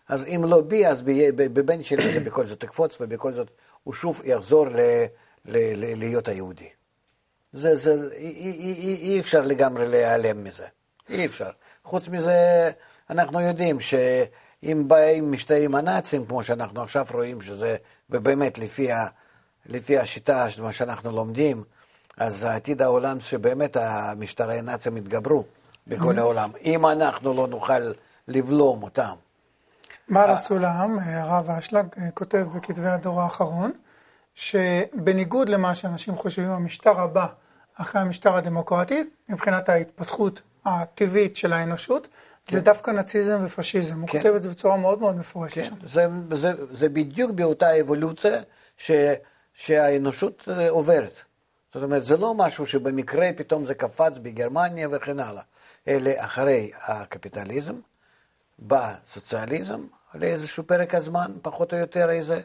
אז 0.10 0.26
אם 0.26 0.46
לא 0.48 0.62
בי, 0.62 0.88
אז 0.88 1.02
בבן 1.36 1.84
שלי 1.84 2.14
זה 2.14 2.20
בכל 2.30 2.46
זאת 2.46 2.64
יקפוץ, 2.64 2.98
ובכל 3.02 3.34
זאת 3.34 3.52
הוא 3.84 3.94
שוב 3.94 4.22
יחזור 4.26 4.68
ל, 4.68 4.80
ל, 5.46 5.58
ל, 5.76 6.00
להיות 6.00 6.28
היהודי. 6.28 6.70
זה, 7.54 7.76
זה, 7.76 8.10
אי, 8.14 8.28
אי, 8.28 8.74
אי, 8.80 8.96
אי 9.02 9.20
אפשר 9.20 9.42
לגמרי 9.42 9.88
להיעלם 9.88 10.44
מזה. 10.44 10.66
אי 11.10 11.26
אפשר. 11.26 11.50
חוץ 11.84 12.08
מזה, 12.08 12.72
אנחנו 13.10 13.42
יודעים 13.42 13.80
שאם 13.80 14.84
באים 14.88 15.32
משטרים 15.32 15.76
הנאצים, 15.76 16.26
כמו 16.26 16.44
שאנחנו 16.44 16.82
עכשיו 16.82 17.06
רואים, 17.14 17.42
שזה, 17.42 17.76
ובאמת 18.10 18.58
לפי, 18.58 18.92
ה, 18.92 19.08
לפי 19.66 19.98
השיטה, 19.98 20.48
מה 20.62 20.72
שאנחנו 20.72 21.12
לומדים, 21.12 21.64
אז 22.18 22.44
עתיד 22.44 22.82
העולם 22.82 23.20
שבאמת 23.20 23.78
המשטרי 23.78 24.58
הנאצים 24.58 24.98
יתגברו 24.98 25.44
בכל 25.88 26.18
mm-hmm. 26.18 26.20
העולם. 26.20 26.52
אם 26.64 26.86
אנחנו 26.86 27.34
לא 27.34 27.48
נוכל 27.48 27.92
לבלום 28.28 28.84
אותם 28.84 29.16
מה 30.08 30.24
עשו 30.24 30.58
לעם, 30.58 31.00
הרב 31.00 31.50
אשלג 31.50 31.86
כותב 32.14 32.48
בכתבי 32.56 32.88
הדור 32.88 33.22
האחרון, 33.22 33.72
שבניגוד 34.36 35.50
למה 35.50 35.76
שאנשים 35.76 36.16
חושבים, 36.16 36.50
המשטר 36.50 37.02
הבא 37.02 37.28
אחרי 37.76 38.02
המשטר 38.02 38.38
הדמוקרטי, 38.38 39.04
מבחינת 39.30 39.70
ההתפתחות 39.70 40.42
הטבעית 40.66 41.36
של 41.36 41.54
האנושות, 41.54 42.08
כן. 42.46 42.56
זה 42.56 42.62
דווקא 42.62 42.92
נאציזם 42.92 43.42
ופשיזם. 43.46 44.02
הוא 44.02 44.10
כן. 44.10 44.18
כותב 44.18 44.34
את 44.36 44.44
זה 44.44 44.50
בצורה 44.50 44.78
מאוד 44.78 45.00
מאוד 45.00 45.18
מפורשת. 45.18 45.70
כן. 45.70 45.76
זה, 45.84 46.08
זה, 46.32 46.54
זה 46.72 46.90
בדיוק 46.90 47.32
באותה 47.32 47.82
אבולוציה 47.82 48.42
ש, 48.78 48.92
שהאנושות 49.54 50.50
אה, 50.52 50.70
עוברת. 50.70 51.24
זאת 51.74 51.84
אומרת, 51.84 52.06
זה 52.06 52.18
לא 52.18 52.34
משהו 52.34 52.66
שבמקרה 52.66 53.30
פתאום 53.38 53.66
זה 53.66 53.74
קפץ 53.74 54.18
בגרמניה 54.18 54.88
וכן 54.92 55.20
הלאה, 55.20 55.44
אלא 55.88 56.12
אחרי 56.18 56.72
הקפיטליזם, 56.88 57.76
בסוציאליזם, 58.60 59.86
לאיזשהו 60.14 60.64
פרק 60.64 60.96
הזמן, 60.96 61.32
פחות 61.42 61.74
או 61.74 61.78
יותר 61.78 62.10
איזה 62.10 62.42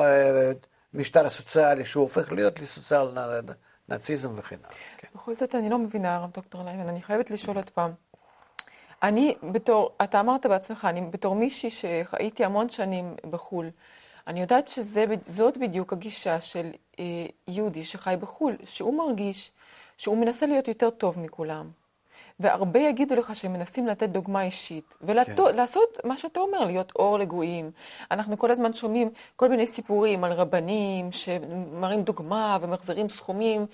אה, 0.00 0.52
משטר 0.94 1.28
סוציאלי 1.28 1.84
שהוא 1.84 2.02
הופך 2.02 2.32
להיות 2.32 2.60
לסוציאל 2.60 3.08
נאציזם 3.88 4.30
וכן 4.36 4.56
הלאה. 4.64 4.78
כן. 4.98 5.08
בכל 5.14 5.34
זאת 5.34 5.54
אני 5.54 5.70
לא 5.70 5.78
מבינה, 5.78 6.16
הרב 6.16 6.30
דוקטור 6.34 6.64
לייטמן, 6.64 6.88
אני 6.88 7.02
חייבת 7.02 7.30
לשאול 7.30 7.56
עוד 7.56 7.70
פעם. 7.70 7.92
אני 9.02 9.34
בתור, 9.52 9.90
אתה 10.04 10.20
אמרת 10.20 10.46
בעצמך, 10.46 10.84
אני 10.84 11.00
בתור 11.00 11.34
מישהי 11.34 11.70
שהייתי 11.70 12.44
המון 12.44 12.70
שנים 12.70 13.14
בחו"ל, 13.30 13.70
אני 14.26 14.40
יודעת 14.40 14.68
שזאת 14.68 15.56
בדיוק 15.56 15.92
הגישה 15.92 16.40
של 16.40 16.70
אה, 16.98 17.04
יהודי 17.48 17.84
שחי 17.84 18.14
בחו"ל, 18.20 18.56
שהוא 18.64 18.94
מרגיש 18.98 19.52
שהוא 19.96 20.18
מנסה 20.18 20.46
להיות 20.46 20.68
יותר 20.68 20.90
טוב 20.90 21.18
מכולם. 21.18 21.70
והרבה 22.42 22.80
יגידו 22.80 23.14
לך 23.14 23.36
שהם 23.36 23.52
מנסים 23.52 23.86
לתת 23.86 24.08
דוגמה 24.08 24.42
אישית, 24.42 24.94
ולעשות 25.00 25.98
כן. 26.02 26.08
מה 26.08 26.16
שאתה 26.16 26.40
אומר, 26.40 26.64
להיות 26.64 26.92
אור 26.96 27.18
לגויים. 27.18 27.70
אנחנו 28.10 28.38
כל 28.38 28.50
הזמן 28.50 28.72
שומעים 28.72 29.10
כל 29.36 29.48
מיני 29.48 29.66
סיפורים 29.66 30.24
על 30.24 30.32
רבנים 30.32 31.12
שמראים 31.12 32.02
דוגמה 32.02 32.58
ומחזירים 32.62 33.08
סכומים. 33.08 33.66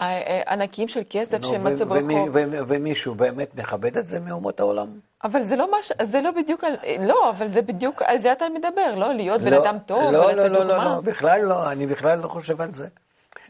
אה, 0.00 0.06
אה, 0.06 0.52
ענקיים 0.52 0.88
של 0.88 1.00
כסף 1.10 1.44
שהם 1.44 1.64
מצאו 1.64 1.86
ברחוב. 1.86 2.36
ומישהו 2.68 3.14
באמת 3.14 3.54
מכבד 3.54 3.96
את 3.96 4.06
זה 4.06 4.20
מאומות 4.20 4.60
העולם? 4.60 4.86
אבל 5.24 5.44
זה 5.44 5.56
לא, 5.56 5.68
מש... 5.78 5.92
זה 6.02 6.20
לא 6.20 6.30
בדיוק, 6.30 6.64
על... 6.64 6.74
לא, 7.00 7.30
אבל 7.30 7.48
זה 7.48 7.62
בדיוק, 7.62 8.02
על 8.02 8.20
זה 8.20 8.32
אתה 8.32 8.44
מדבר, 8.48 8.94
לא? 8.96 9.12
להיות 9.12 9.40
בן 9.40 9.50
לא, 9.50 9.62
אדם 9.62 9.78
טוב 9.86 10.12
לא, 10.12 10.18
ולתת 10.18 10.36
לא, 10.36 10.46
לא, 10.48 10.58
דוגמה. 10.58 10.78
לא, 10.78 10.84
לא, 10.84 10.90
לא, 10.90 11.00
בכלל 11.00 11.40
לא, 11.42 11.72
אני 11.72 11.86
בכלל 11.86 12.18
לא 12.18 12.28
חושב 12.28 12.60
על 12.60 12.72
זה. 12.72 12.88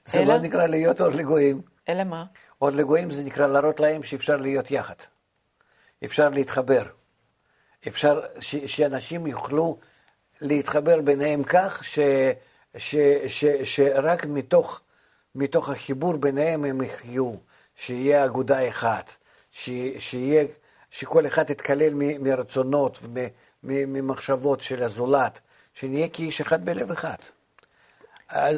זה 0.07 0.21
אלא... 0.21 0.35
לא 0.35 0.41
נקרא 0.41 0.67
להיות 0.67 1.00
אור 1.00 1.11
לגויים. 1.11 1.61
אלא 1.89 2.05
מה? 2.05 2.25
אור 2.61 2.71
לגויים 2.71 3.11
זה 3.11 3.23
נקרא 3.23 3.47
להראות 3.47 3.81
להם 3.81 4.02
שאפשר 4.02 4.37
להיות 4.37 4.71
יחד. 4.71 4.95
אפשר 6.05 6.29
להתחבר. 6.29 6.83
אפשר 7.88 8.21
ש, 8.40 8.57
שאנשים 8.57 9.26
יוכלו 9.26 9.79
להתחבר 10.40 11.00
ביניהם 11.00 11.43
כך 11.45 11.85
ש, 11.85 11.99
ש, 12.76 12.97
שרק 13.64 14.26
מתוך, 14.26 14.81
מתוך 15.35 15.69
החיבור 15.69 16.17
ביניהם 16.17 16.64
הם 16.64 16.83
יחיו, 16.83 17.33
שיהיה 17.76 18.25
אגודה 18.25 18.69
אחת, 18.69 19.11
ש, 19.50 19.71
שיהיה, 19.99 20.45
שכל 20.90 21.26
אחד 21.26 21.50
יתקלל 21.50 21.95
מ- 21.95 22.25
מרצונות 22.25 22.99
וממחשבות 23.64 24.61
של 24.61 24.83
הזולת, 24.83 25.40
שנהיה 25.75 26.09
כאיש 26.09 26.40
אחד 26.40 26.64
בלב 26.64 26.90
אחד. 26.90 27.17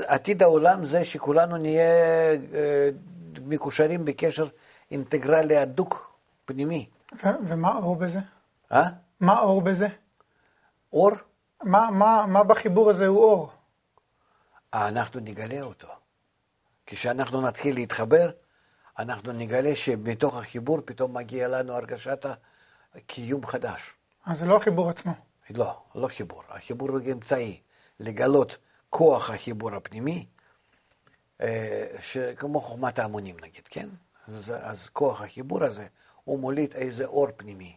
עתיד 0.06 0.42
העולם 0.42 0.84
זה 0.84 1.04
שכולנו 1.04 1.56
נהיה 1.56 1.84
אה, 2.54 2.88
מקושרים 3.40 4.04
בקשר 4.04 4.48
אינטגרלי 4.90 5.56
הדוק, 5.56 6.16
פנימי. 6.44 6.88
ו- 7.12 7.28
ומה 7.44 7.76
אור 7.76 7.96
בזה? 7.96 8.18
אה? 8.72 8.82
מה 9.20 9.40
אור 9.40 9.62
בזה? 9.62 9.88
אור, 10.92 11.10
מה, 11.62 11.90
מה, 11.90 12.26
מה 12.26 12.44
בחיבור 12.44 12.90
הזה 12.90 13.06
הוא 13.06 13.24
אור? 13.24 13.50
אנחנו 14.74 15.20
נגלה 15.20 15.62
אותו. 15.62 15.88
כשאנחנו 16.86 17.40
נתחיל 17.40 17.74
להתחבר, 17.74 18.30
אנחנו 18.98 19.32
נגלה 19.32 19.76
שמתוך 19.76 20.36
החיבור 20.36 20.78
פתאום 20.84 21.16
מגיע 21.16 21.48
לנו 21.48 21.72
הרגשת 21.72 22.26
הקיום 22.94 23.46
חדש. 23.46 23.94
אז 24.26 24.38
זה 24.38 24.46
לא 24.46 24.56
החיבור 24.56 24.90
עצמו. 24.90 25.12
לא, 25.50 25.82
לא 25.94 26.08
חיבור. 26.08 26.42
החיבור 26.48 26.90
הוא 26.90 27.00
אמצעי 27.12 27.60
לגלות 28.00 28.58
כוח 28.90 29.30
החיבור 29.30 29.74
הפנימי, 29.74 30.26
אה, 31.42 31.86
שכמו 32.00 32.60
חוכמת 32.60 32.98
ההמונים 32.98 33.36
נגיד, 33.42 33.68
כן? 33.68 33.88
אז, 34.28 34.52
אז 34.60 34.88
כוח 34.88 35.22
החיבור 35.22 35.64
הזה, 35.64 35.86
הוא 36.24 36.38
מוליד 36.38 36.74
איזה 36.74 37.04
אור 37.04 37.28
פנימי. 37.36 37.76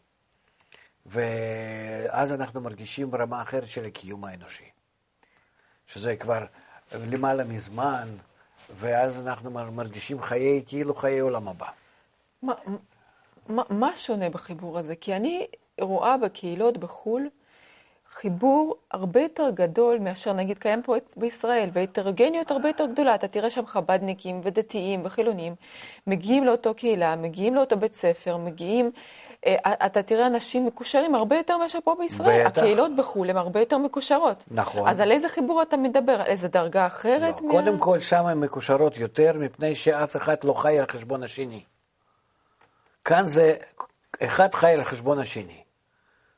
ואז 1.05 2.31
אנחנו 2.31 2.61
מרגישים 2.61 3.15
רמה 3.15 3.41
אחרת 3.41 3.67
של 3.67 3.85
הקיום 3.85 4.25
האנושי. 4.25 4.69
שזה 5.87 6.15
כבר 6.15 6.45
למעלה 6.91 7.43
מזמן, 7.43 8.09
ואז 8.75 9.19
אנחנו 9.19 9.51
מרגישים 9.51 10.21
חיי, 10.21 10.63
כאילו 10.67 10.95
חיי 10.95 11.19
עולם 11.19 11.47
הבא. 11.47 11.69
מה, 12.43 12.53
מה, 13.47 13.63
מה 13.69 13.95
שונה 13.95 14.29
בחיבור 14.29 14.79
הזה? 14.79 14.95
כי 14.95 15.15
אני 15.15 15.47
רואה 15.81 16.17
בקהילות 16.17 16.77
בחו"ל 16.77 17.29
חיבור 18.15 18.75
הרבה 18.91 19.21
יותר 19.21 19.49
גדול 19.49 19.99
מאשר 19.99 20.33
נגיד 20.33 20.57
קיים 20.57 20.81
פה 20.81 20.95
בישראל, 21.17 21.69
והטרוגניות 21.73 22.51
הרבה 22.51 22.69
יותר 22.69 22.85
גדולה. 22.85 23.15
אתה 23.15 23.27
תראה 23.27 23.49
שם 23.49 23.65
חב"דניקים 23.65 24.41
ודתיים 24.43 25.01
וחילונים, 25.05 25.55
מגיעים 26.07 26.45
לאותו 26.45 26.73
קהילה, 26.73 27.15
מגיעים 27.15 27.55
לאותו 27.55 27.77
בית 27.77 27.95
ספר, 27.95 28.37
מגיעים... 28.37 28.91
אה, 29.45 29.73
אתה 29.85 30.03
תראה 30.03 30.27
אנשים 30.27 30.65
מקושרים 30.65 31.15
הרבה 31.15 31.35
יותר 31.35 31.57
מאשר 31.57 31.79
פה 31.83 31.95
בישראל. 31.99 32.47
בטח. 32.47 32.59
הקהילות 32.59 32.95
בחו"ל 32.95 33.29
הן 33.29 33.37
הרבה 33.37 33.59
יותר 33.59 33.77
מקושרות. 33.77 34.43
נכון. 34.51 34.89
אז 34.89 34.99
על 34.99 35.11
איזה 35.11 35.29
חיבור 35.29 35.61
אתה 35.61 35.77
מדבר? 35.77 36.13
על 36.13 36.27
איזה 36.27 36.47
דרגה 36.47 36.87
אחרת? 36.87 37.41
לא, 37.41 37.49
קודם 37.51 37.79
כל 37.79 37.99
שם 37.99 38.25
הן 38.25 38.39
מקושרות 38.39 38.97
יותר, 38.97 39.31
מפני 39.39 39.75
שאף 39.75 40.15
אחד 40.15 40.35
לא 40.43 40.53
חי 40.53 40.79
על 40.79 40.85
חשבון 40.85 41.23
השני. 41.23 41.63
כאן 43.05 43.27
זה, 43.27 43.55
אחד 44.23 44.55
חי 44.55 44.71
על 44.71 44.83
חשבון 44.83 45.19
השני, 45.19 45.63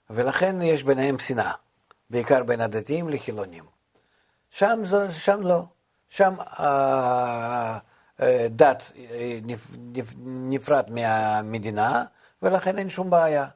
ולכן 0.09 0.61
יש 0.61 0.83
ביניהם 0.83 1.19
שנאה, 1.19 1.51
בעיקר 2.09 2.43
בין 2.43 2.61
הדתיים 2.61 3.09
לחילונים. 3.09 3.63
שם, 4.49 4.79
זה, 4.83 5.11
שם 5.11 5.41
לא. 5.41 5.63
שם 6.09 6.35
הדת 8.17 8.91
נפרד 10.25 10.89
מהמדינה, 10.89 12.03
ולכן 12.41 12.77
אין 12.77 12.89
שום 12.89 13.09
בעיה. 13.09 13.47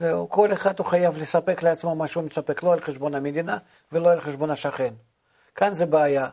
זהו, 0.00 0.28
כל 0.28 0.52
אחד 0.52 0.78
הוא 0.78 0.86
חייב 0.86 1.18
לספק 1.18 1.62
לעצמו 1.62 1.94
מה 1.94 2.06
שהוא 2.06 2.24
מספק, 2.24 2.62
לא 2.62 2.72
על 2.72 2.80
חשבון 2.80 3.14
המדינה 3.14 3.58
ולא 3.92 4.12
על 4.12 4.20
חשבון 4.20 4.50
השכן. 4.50 4.94
כאן 5.54 5.74
זה 5.74 5.86
בעיה. 5.86 6.28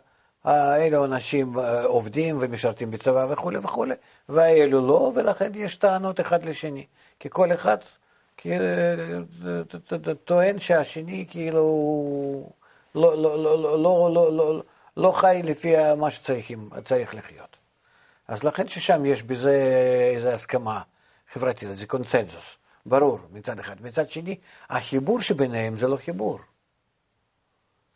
אלו 0.48 1.06
אנשים 1.06 1.54
עובדים 1.84 2.38
ומשרתים 2.40 2.92
בצבא 2.92 3.26
וכולי 3.30 3.58
וכולי, 3.58 3.96
והאלו 4.30 4.88
לא, 4.88 5.12
ולכן 5.16 5.52
יש 5.56 5.78
טענות 5.78 6.20
אחד 6.20 6.46
לשני. 6.46 6.86
כי 7.20 7.30
כל 7.32 7.54
אחד 7.54 7.78
טוען 10.24 10.60
שהשני 10.60 11.26
כאילו 11.30 12.50
לא, 12.96 13.22
לא, 13.22 13.44
לא, 13.44 13.64
לא, 13.64 13.84
לא, 13.84 14.12
לא, 14.14 14.38
לא, 14.38 14.64
לא 14.98 15.12
חי 15.12 15.42
לפי 15.44 15.96
מה 15.98 16.12
שצריך 16.12 17.16
לחיות. 17.16 17.58
אז 18.28 18.44
לכן 18.44 18.68
ששם 18.68 19.06
יש 19.06 19.24
בזה 19.24 19.54
איזו 20.16 20.30
הסכמה. 20.30 20.82
חברתית, 21.32 21.70
זה 21.72 21.88
קונצנזוס, 21.88 22.58
ברור 22.86 23.20
מצד 23.32 23.60
אחד. 23.60 23.82
מצד 23.82 24.10
שני, 24.10 24.38
החיבור 24.70 25.22
שביניהם 25.22 25.78
זה 25.78 25.88
לא 25.88 25.98
חיבור. 25.98 26.40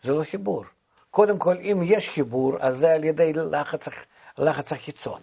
זה 0.02 0.14
לא 0.14 0.24
חיבור. 0.24 0.64
קודם 1.12 1.40
כל, 1.40 1.58
אם 1.58 1.82
יש 1.84 2.10
חיבור, 2.10 2.58
אז 2.60 2.78
זה 2.78 2.94
על 2.94 3.04
ידי 3.04 3.34
לחץ, 3.34 3.88
לחץ 4.38 4.74
החיצון. 4.74 5.22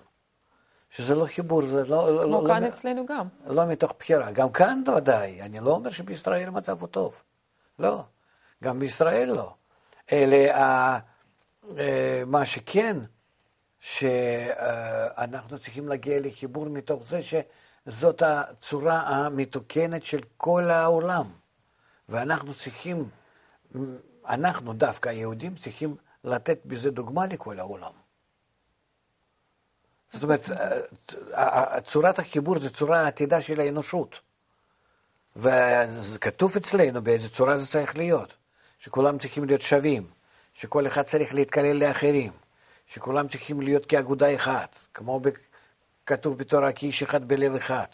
שזה 0.90 1.14
לא 1.14 1.26
חיבור, 1.26 1.62
זה 1.62 1.84
לא... 1.84 2.20
כמו 2.24 2.42
לא, 2.42 2.46
כאן 2.46 2.62
לא, 2.62 2.68
אצלנו 2.68 3.06
גם. 3.06 3.28
לא 3.46 3.66
מתוך 3.66 3.94
בחירה. 3.98 4.32
גם 4.32 4.52
כאן 4.52 4.82
ודאי. 4.96 5.42
אני 5.42 5.60
לא 5.60 5.70
אומר 5.70 5.90
שבישראל 5.90 6.48
המצב 6.48 6.80
הוא 6.80 6.88
טוב. 6.88 7.22
לא. 7.78 8.04
גם 8.64 8.78
בישראל 8.78 9.32
לא. 9.32 9.54
אלא 10.12 10.36
מה 12.26 12.44
שכן, 12.44 12.96
שאנחנו 13.80 15.58
צריכים 15.58 15.88
להגיע 15.88 16.20
לחיבור 16.20 16.66
מתוך 16.68 17.06
זה 17.06 17.22
ש... 17.22 17.34
זאת 17.86 18.22
הצורה 18.22 19.00
המתוקנת 19.00 20.04
של 20.04 20.20
כל 20.36 20.70
העולם. 20.70 21.26
ואנחנו 22.08 22.54
צריכים, 22.54 23.08
אנחנו 24.28 24.72
דווקא 24.72 25.08
היהודים 25.08 25.54
צריכים 25.54 25.96
לתת 26.24 26.60
בזה 26.64 26.90
דוגמה 26.90 27.26
לכל 27.26 27.58
העולם. 27.58 27.92
זאת 30.12 30.22
אומרת, 30.22 30.40
צורת 31.84 32.18
החיבור 32.18 32.58
זה 32.58 32.70
צורה 32.70 33.00
העתידה 33.00 33.42
של 33.42 33.60
האנושות. 33.60 34.20
וכתוב 35.36 36.56
אצלנו 36.56 37.02
באיזה 37.02 37.28
צורה 37.28 37.56
זה 37.56 37.66
צריך 37.66 37.96
להיות. 37.96 38.34
שכולם 38.80 39.18
צריכים 39.18 39.44
להיות 39.44 39.60
שווים, 39.60 40.06
שכל 40.54 40.86
אחד 40.86 41.02
צריך 41.02 41.34
להתקלל 41.34 41.76
לאחרים, 41.76 42.32
שכולם 42.86 43.28
צריכים 43.28 43.60
להיות 43.60 43.86
כאגודה 43.86 44.34
אחת, 44.34 44.76
כמו 44.94 45.20
כתוב 46.06 46.38
בתורה 46.38 46.72
כי 46.72 46.86
איש 46.86 47.02
אחד 47.02 47.28
בלב 47.28 47.54
אחד. 47.54 47.86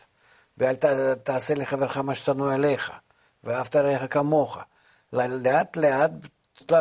ואל 0.59 0.75
ת, 0.75 0.85
תעשה 1.23 1.55
לחברך 1.55 1.97
מה 1.97 2.15
ששנוא 2.15 2.53
עליך, 2.53 2.93
ואהבת 3.45 3.77
רעך 3.77 4.03
כמוך. 4.11 4.59
לאט 5.13 5.77
לאט, 5.77 6.11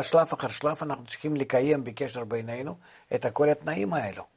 שלב 0.02 0.28
אחר 0.34 0.48
שלב, 0.48 0.78
אנחנו 0.82 1.06
צריכים 1.06 1.36
לקיים 1.36 1.84
בקשר 1.84 2.24
בינינו 2.24 2.76
את 3.16 3.26
כל 3.34 3.50
התנאים 3.50 3.94
האלו. 3.94 4.35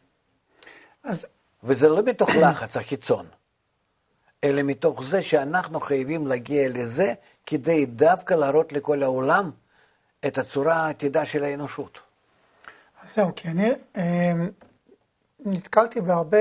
אז... 1.04 1.26
וזה 1.62 1.88
לא 1.88 2.02
מתוך 2.02 2.30
לחץ 2.30 2.76
החיצון, 2.76 3.26
אלא 4.44 4.62
מתוך 4.62 5.04
זה 5.04 5.22
שאנחנו 5.22 5.80
חייבים 5.80 6.26
להגיע 6.26 6.68
לזה 6.68 7.14
כדי 7.46 7.86
דווקא 7.86 8.34
להראות 8.34 8.72
לכל 8.72 9.02
העולם 9.02 9.50
את 10.26 10.38
הצורה 10.38 10.76
העתידה 10.76 11.26
של 11.26 11.44
האנושות. 11.44 12.00
אז 13.02 13.14
זהו, 13.14 13.32
כי 13.36 13.48
אני 13.48 13.70
נתקלתי 15.44 16.00
בהרבה 16.00 16.38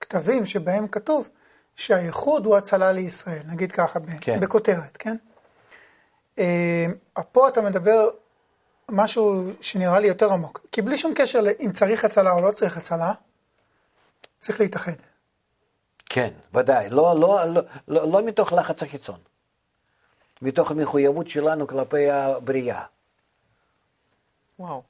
כתבים 0.00 0.46
שבהם 0.46 0.88
כתוב 0.88 1.28
שהייחוד 1.76 2.46
הוא 2.46 2.56
הצלה 2.56 2.92
לישראל, 2.92 3.42
נגיד 3.46 3.72
ככה, 3.72 3.98
כן. 4.20 4.40
בכותרת, 4.40 4.96
כן? 4.96 5.16
אה, 6.38 6.86
פה 7.32 7.48
אתה 7.48 7.60
מדבר 7.60 8.10
משהו 8.90 9.50
שנראה 9.60 10.00
לי 10.00 10.08
יותר 10.08 10.32
עמוק, 10.32 10.66
כי 10.72 10.82
בלי 10.82 10.98
שום 10.98 11.12
קשר 11.16 11.40
אם 11.60 11.72
צריך 11.72 12.04
הצלה 12.04 12.32
או 12.32 12.40
לא 12.40 12.52
צריך 12.52 12.76
הצלה, 12.76 13.12
צריך 14.40 14.60
להתאחד. 14.60 14.92
כן, 16.06 16.30
ודאי, 16.54 16.90
לא, 16.90 17.20
לא, 17.20 17.44
לא, 17.54 17.62
לא, 17.88 18.12
לא 18.12 18.22
מתוך 18.24 18.52
לחץ 18.52 18.82
החיצון, 18.82 19.18
מתוך 20.42 20.70
המחויבות 20.70 21.28
שלנו 21.28 21.66
כלפי 21.66 22.10
הבריאה. 22.10 22.82
וואו. 24.58 24.82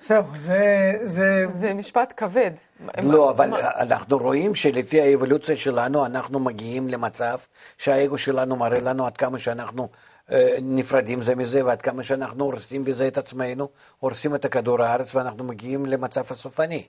זהו, 0.00 0.24
זה, 0.40 0.92
זה... 1.04 1.46
זה 1.52 1.74
משפט 1.74 2.12
כבד. 2.16 2.50
לא, 3.02 3.30
אבל 3.30 3.54
אנחנו 3.54 4.18
רואים 4.18 4.54
שלפי 4.54 5.00
האבולוציה 5.00 5.56
שלנו, 5.56 6.06
אנחנו 6.06 6.40
מגיעים 6.40 6.88
למצב 6.88 7.38
שהאגו 7.78 8.18
שלנו 8.18 8.56
מראה 8.56 8.80
לנו 8.80 9.06
עד 9.06 9.16
כמה 9.16 9.38
שאנחנו 9.38 9.82
אה, 9.82 9.88
נפרדים 10.62 11.22
זה 11.22 11.34
מזה, 11.34 11.64
ועד 11.64 11.82
כמה 11.82 12.02
שאנחנו 12.02 12.44
הורסים 12.44 12.84
בזה 12.84 13.08
את 13.08 13.18
עצמנו, 13.18 13.68
הורסים 13.98 14.34
את 14.34 14.44
הכדור 14.44 14.82
הארץ, 14.82 15.14
ואנחנו 15.14 15.44
מגיעים 15.44 15.86
למצב 15.86 16.24
הסופני. 16.30 16.86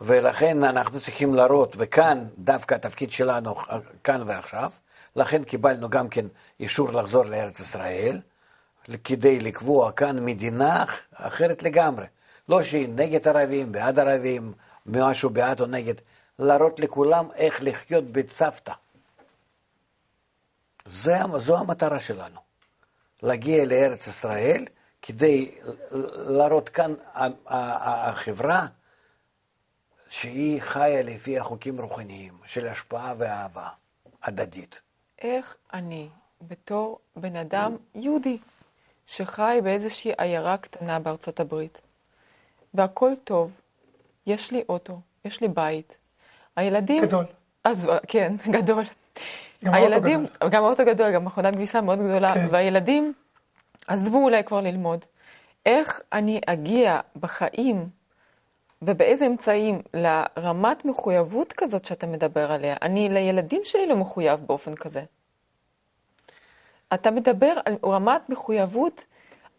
ולכן 0.00 0.64
אנחנו 0.64 1.00
צריכים 1.00 1.34
להראות, 1.34 1.74
וכאן 1.78 2.24
דווקא 2.38 2.74
התפקיד 2.74 3.10
שלנו, 3.10 3.54
כאן 4.04 4.22
ועכשיו, 4.26 4.70
לכן 5.16 5.44
קיבלנו 5.44 5.90
גם 5.90 6.08
כן 6.08 6.26
אישור 6.60 6.92
לחזור 6.92 7.24
לארץ 7.24 7.60
ישראל, 7.60 8.20
כדי 9.04 9.40
לקבוע 9.40 9.92
כאן 9.92 10.24
מדינה 10.24 10.84
אחרת 11.14 11.62
לגמרי. 11.62 12.06
לא 12.48 12.62
שהיא 12.62 12.88
נגד 12.88 13.28
ערבים, 13.28 13.72
בעד 13.72 13.98
ערבים, 13.98 14.52
משהו 14.86 15.30
בעד 15.30 15.60
או 15.60 15.66
נגד, 15.66 15.94
להראות 16.38 16.80
לכולם 16.80 17.26
איך 17.34 17.58
לחיות 17.62 18.04
בצוותא. 18.04 18.72
זו 20.86 21.58
המטרה 21.58 22.00
שלנו. 22.00 22.40
להגיע 23.22 23.64
לארץ 23.64 24.06
ישראל 24.06 24.66
כדי 25.02 25.50
להראות 26.28 26.68
כאן 26.68 26.94
החברה 27.46 28.66
שהיא 30.08 30.60
חיה 30.60 31.02
לפי 31.02 31.38
החוקים 31.38 31.80
רוחניים 31.80 32.34
של 32.44 32.68
השפעה 32.68 33.14
ואהבה 33.18 33.68
הדדית. 34.22 34.80
איך 35.18 35.56
אני, 35.72 36.08
בתור 36.42 36.98
בן 37.16 37.36
אדם 37.36 37.76
יהודי, 37.94 38.38
שחי 39.06 39.58
באיזושהי 39.64 40.12
עיירה 40.18 40.56
קטנה 40.56 40.98
בארצות 40.98 41.40
הברית, 41.40 41.80
והכל 42.74 43.12
טוב, 43.24 43.50
יש 44.26 44.50
לי 44.50 44.64
אוטו, 44.68 45.00
יש 45.24 45.40
לי 45.40 45.48
בית, 45.48 45.96
הילדים... 46.56 47.02
גדול. 47.02 47.24
אז 47.64 47.90
כן, 48.08 48.32
גדול. 48.58 48.84
גם 49.64 49.74
האוטו 49.74 49.92
הילדים, 49.94 50.26
גדול. 50.26 50.50
גם 50.50 50.64
האוטו 50.64 50.84
גדול, 50.84 51.12
גם 51.14 51.24
מכונת 51.24 51.54
כביסה 51.54 51.80
מאוד 51.80 51.98
גדולה, 51.98 52.34
כן. 52.34 52.48
והילדים 52.50 53.12
עזבו 53.86 54.24
אולי 54.24 54.44
כבר 54.44 54.60
ללמוד. 54.60 55.04
איך 55.66 56.00
אני 56.12 56.40
אגיע 56.46 57.00
בחיים 57.16 57.88
ובאיזה 58.82 59.26
אמצעים 59.26 59.82
לרמת 59.94 60.84
מחויבות 60.84 61.52
כזאת 61.52 61.84
שאתה 61.84 62.06
מדבר 62.06 62.52
עליה? 62.52 62.76
אני 62.82 63.08
לילדים 63.08 63.60
שלי 63.64 63.86
לא 63.86 63.96
מחויב 63.96 64.40
באופן 64.40 64.74
כזה. 64.74 65.02
אתה 66.94 67.10
מדבר 67.10 67.52
על 67.64 67.76
רמת 67.84 68.28
מחויבות 68.28 69.04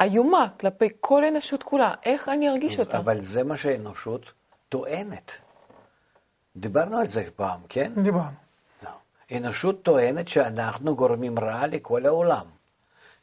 איומה 0.02 0.48
כלפי 0.60 0.90
כל 1.00 1.24
האנושות 1.24 1.64
כולה. 1.64 1.94
איך 2.06 2.30
אני 2.30 2.50
ארגיש 2.50 2.80
אותה? 2.80 2.98
אבל 2.98 3.22
זה 3.22 3.44
מה 3.44 3.58
שהאנושות 3.58 4.34
טוענת. 4.70 5.32
דיברנו 6.56 6.98
על 6.98 7.08
זה 7.08 7.24
פעם, 7.36 7.62
כן? 7.70 7.92
דיברנו. 8.04 8.43
האנושות 9.30 9.84
טוענת 9.84 10.28
שאנחנו 10.28 10.96
גורמים 10.96 11.40
רע 11.40 11.68
לכל 11.68 12.06
העולם. 12.06 12.46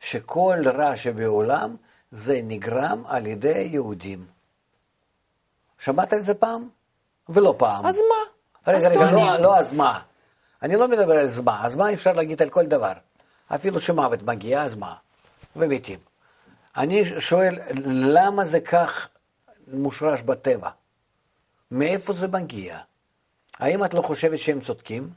שכל 0.00 0.56
רע 0.66 0.96
שבעולם 0.96 1.76
זה 2.12 2.40
נגרם 2.42 3.02
על 3.06 3.26
ידי 3.26 3.68
יהודים. 3.72 4.26
שמעת 5.78 6.12
על 6.12 6.20
זה 6.20 6.34
פעם? 6.34 6.68
ולא 7.28 7.54
פעם. 7.58 7.86
אז 7.86 7.96
מה? 7.96 8.72
רגע, 8.72 8.78
אז 8.78 8.84
רגע. 8.84 9.10
לא, 9.10 9.36
לא 9.40 9.58
אז 9.58 9.72
מה. 9.72 10.00
אני 10.62 10.76
לא 10.76 10.88
מדבר 10.88 11.12
על 11.12 11.18
אז 11.18 11.40
מה. 11.40 11.66
אז 11.66 11.76
מה 11.76 11.92
אפשר 11.92 12.12
להגיד 12.12 12.42
על 12.42 12.50
כל 12.50 12.66
דבר? 12.66 12.92
אפילו 13.54 13.80
שמוות 13.80 14.22
מגיע, 14.22 14.62
אז 14.62 14.74
מה? 14.74 14.94
ומתים. 15.56 15.98
אני 16.76 17.20
שואל, 17.20 17.58
למה 17.86 18.44
זה 18.44 18.60
כך 18.60 19.08
מושרש 19.68 20.22
בטבע? 20.22 20.70
מאיפה 21.70 22.12
זה 22.12 22.28
מגיע? 22.28 22.78
האם 23.58 23.84
את 23.84 23.94
לא 23.94 24.02
חושבת 24.02 24.38
שהם 24.38 24.60
צודקים? 24.60 25.10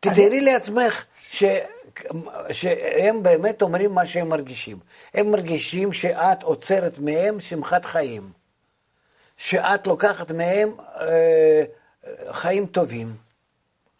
תתארי 0.00 0.40
לעצמך 0.40 1.04
ש... 1.28 1.44
שהם 2.52 3.22
באמת 3.22 3.62
אומרים 3.62 3.94
מה 3.94 4.06
שהם 4.06 4.28
מרגישים. 4.28 4.78
הם 5.14 5.30
מרגישים 5.30 5.92
שאת 5.92 6.42
עוצרת 6.42 6.98
מהם 6.98 7.40
שמחת 7.40 7.84
חיים. 7.84 8.30
שאת 9.36 9.86
לוקחת 9.86 10.30
מהם 10.30 10.74
אה, 10.80 11.64
חיים 12.32 12.66
טובים. 12.66 13.16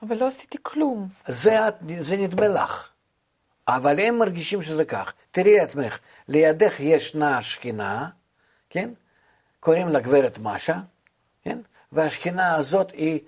אבל 0.02 0.16
לא 0.16 0.28
עשיתי 0.28 0.58
כלום. 0.62 1.08
זה, 1.26 1.58
זה 2.00 2.16
נדמה 2.16 2.48
לך. 2.48 2.88
אבל 3.68 4.00
הם 4.00 4.18
מרגישים 4.18 4.62
שזה 4.62 4.84
כך. 4.84 5.12
תראי 5.30 5.58
לעצמך, 5.58 5.98
לידך 6.28 6.80
ישנה 6.80 7.42
שכינה, 7.42 8.08
כן? 8.70 8.90
קוראים 9.60 9.88
לה 9.88 10.00
גברת 10.00 10.38
משה, 10.38 10.76
כן? 11.42 11.58
והשכינה 11.92 12.54
הזאת 12.54 12.90
היא, 12.90 13.20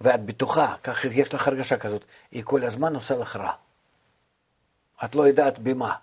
ואת 0.00 0.24
בטוחה, 0.24 0.74
כך 0.82 1.04
יש 1.04 1.34
לך 1.34 1.48
הרגשה 1.48 1.76
כזאת, 1.76 2.04
היא 2.30 2.42
כל 2.44 2.64
הזמן 2.64 2.94
עושה 2.94 3.14
לך 3.18 3.36
רע. 3.36 3.52
את 5.04 5.14
לא 5.14 5.26
יודעת 5.26 5.58
במה, 5.58 5.94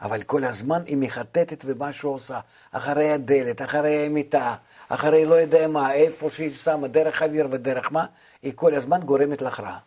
אבל 0.00 0.22
כל 0.22 0.44
הזמן 0.44 0.82
היא 0.86 0.96
מחטטת 0.96 1.64
במה 1.64 1.92
שהוא 1.92 2.14
עושה, 2.14 2.40
אחרי 2.70 3.12
הדלת, 3.12 3.62
אחרי 3.62 4.06
המיטה, 4.06 4.56
אחרי 4.88 5.26
לא 5.26 5.34
יודע 5.34 5.68
מה, 5.68 5.92
איפה 5.92 6.30
שהיא 6.30 6.54
שמה, 6.54 6.88
דרך 6.88 7.22
אוויר 7.22 7.48
ודרך 7.50 7.92
מה, 7.92 8.06
היא 8.42 8.52
כל 8.56 8.74
הזמן 8.74 9.00
גורמת 9.00 9.42
לך 9.42 9.60
רע. 9.60 9.78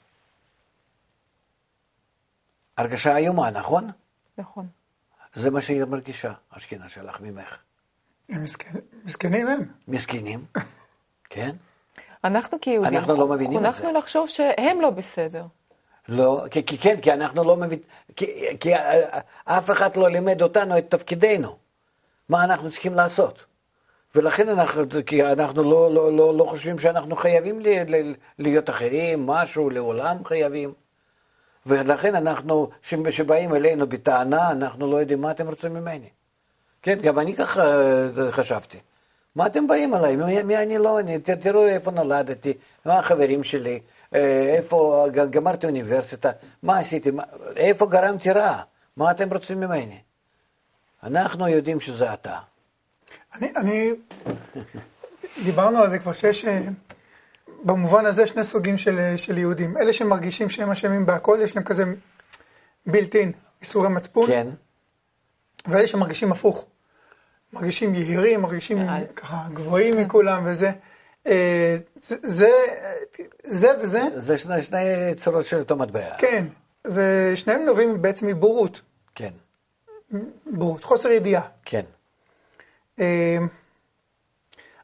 הרגשה 2.78 3.18
איומה, 3.18 3.50
נכון? 3.50 3.92
נכון. 4.38 4.68
זה 5.34 5.52
מה 5.52 5.62
שהיא 5.62 5.84
מרגישה, 5.84 6.34
השכינה 6.52 6.90
שלך 6.90 7.22
ממך. 7.22 7.58
מסכנים 9.06 9.48
הם. 9.48 9.72
מסכנים, 9.88 10.46
כן? 11.30 11.56
אנחנו 12.26 12.58
כיהודים, 12.62 12.98
אנחנו 12.98 13.16
לא 13.16 13.28
מבינים 13.28 13.66
את 13.66 13.76
זה. 13.76 13.92
לחשוב 13.92 14.30
שהם 14.30 14.82
לא 14.82 14.90
בסדר. 14.90 15.44
לא, 16.10 16.44
כי, 16.52 16.66
כי 16.66 16.78
כן, 16.78 17.02
כי 17.02 17.14
אנחנו 17.14 17.44
לא 17.44 17.56
מבין, 17.56 17.80
כי, 18.16 18.26
כי 18.60 18.76
אה, 18.76 19.20
אף 19.46 19.72
אחד 19.72 19.98
לא 19.98 20.10
לימד 20.10 20.42
אותנו 20.42 20.78
את 20.78 20.92
תפקידנו, 20.92 21.56
מה 22.30 22.44
אנחנו 22.44 22.70
צריכים 22.70 22.94
לעשות. 22.94 23.46
ולכן 24.16 24.50
אנחנו, 24.50 24.84
כי 25.06 25.24
אנחנו 25.24 25.64
לא, 25.64 25.94
לא, 25.94 26.14
לא, 26.14 26.38
לא 26.38 26.44
חושבים 26.44 26.80
שאנחנו 26.80 27.16
חייבים 27.16 27.60
ל, 27.60 27.68
ל, 27.88 28.14
להיות 28.40 28.70
אחרים, 28.70 29.28
משהו, 29.28 29.70
לעולם 29.70 30.26
חייבים. 30.26 30.74
ולכן 31.66 32.16
אנחנו, 32.16 32.70
כשבאים 33.06 33.56
אלינו 33.56 33.88
בטענה, 33.88 34.52
אנחנו 34.52 34.92
לא 34.92 34.98
יודעים 34.98 35.22
מה 35.22 35.32
אתם 35.32 35.48
רוצים 35.48 35.74
ממני. 35.74 36.10
כן, 36.82 37.00
גם 37.02 37.20
אני 37.20 37.36
ככה 37.36 37.62
אה, 37.62 38.32
חשבתי. 38.32 38.78
מה 39.36 39.46
אתם 39.48 39.68
באים 39.68 39.96
אליי? 39.96 40.16
מי, 40.16 40.44
מי 40.44 40.58
אני 40.58 40.78
לא 40.78 41.00
אני? 41.00 41.20
ת- 41.20 41.30
תראו 41.30 41.68
איפה 41.68 41.92
נולדתי, 41.92 42.54
מה 42.86 43.00
החברים 43.00 43.44
שלי, 43.44 43.80
אה, 44.16 44.54
איפה 44.58 45.08
גמרתי 45.30 45.68
אוניברסיטה, 45.68 46.32
מה 46.64 46.80
עשיתי, 46.80 47.12
מה, 47.12 47.24
איפה 47.56 47.86
גרמתי 47.86 48.32
רע, 48.32 48.62
מה 48.98 49.12
אתם 49.12 49.34
רוצים 49.34 49.60
ממני? 49.60 50.00
אנחנו 51.04 51.48
יודעים 51.48 51.80
שזה 51.80 52.14
אתה. 52.14 52.38
אני, 53.34 53.52
אני, 53.56 53.92
דיברנו 55.44 55.80
על 55.80 55.90
זה 55.90 56.00
כבר 56.00 56.14
שיש 56.14 56.46
אה, 56.46 56.62
במובן 57.64 58.06
הזה 58.06 58.28
שני 58.28 58.44
סוגים 58.44 58.78
של, 58.78 59.00
אה, 59.00 59.18
של 59.18 59.38
יהודים. 59.38 59.78
אלה 59.78 59.94
שמרגישים 59.94 60.50
שהם 60.50 60.72
אשמים 60.72 61.06
בהכל, 61.06 61.40
יש 61.44 61.56
להם 61.56 61.66
כזה 61.66 61.84
בילט-אין, 62.86 63.32
איסורי 63.62 63.90
מצפון, 63.90 64.28
כן, 64.28 64.48
ואלה 65.68 65.88
שמרגישים 65.88 66.32
הפוך. 66.32 66.66
מרגישים 67.56 67.96
יהירים, 67.96 68.42
מרגישים 68.42 68.86
מעל. 68.86 69.04
ככה 69.16 69.38
גבוהים 69.54 69.98
מכולם 69.98 70.44
וזה. 70.46 70.72
אה, 71.28 71.78
זה, 72.02 72.16
זה, 72.24 72.52
זה 73.44 73.72
וזה, 73.82 74.02
זה 74.16 74.38
שני, 74.38 74.62
שני 74.62 75.16
צורות 75.18 75.46
של 75.46 75.60
אותו 75.60 75.76
מטבע. 75.76 76.16
כן, 76.18 76.46
ושניהם 76.86 77.66
נובעים 77.66 78.02
בעצם 78.02 78.28
מבורות, 78.28 78.82
כן, 79.16 79.32
בורות, 80.46 80.84
חוסר 80.84 81.12
ידיעה. 81.12 81.42
כן. 81.66 81.82
אה, 83.00 83.38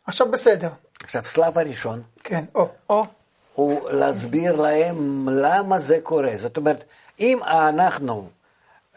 עכשיו 0.07 0.31
בסדר, 0.31 0.69
עכשיו, 1.03 1.23
שלב 1.23 1.57
הראשון 1.57 2.01
כן, 2.23 2.45
או, 2.55 2.69
או, 2.89 3.05
הוא 3.53 3.91
להסביר 3.91 4.55
להם 4.55 5.29
למה 5.29 5.79
זה 5.79 5.99
קורה. 6.03 6.33
זאת 6.37 6.57
אומרת, 6.57 6.83
אם 7.19 7.39
אנחנו 7.43 8.29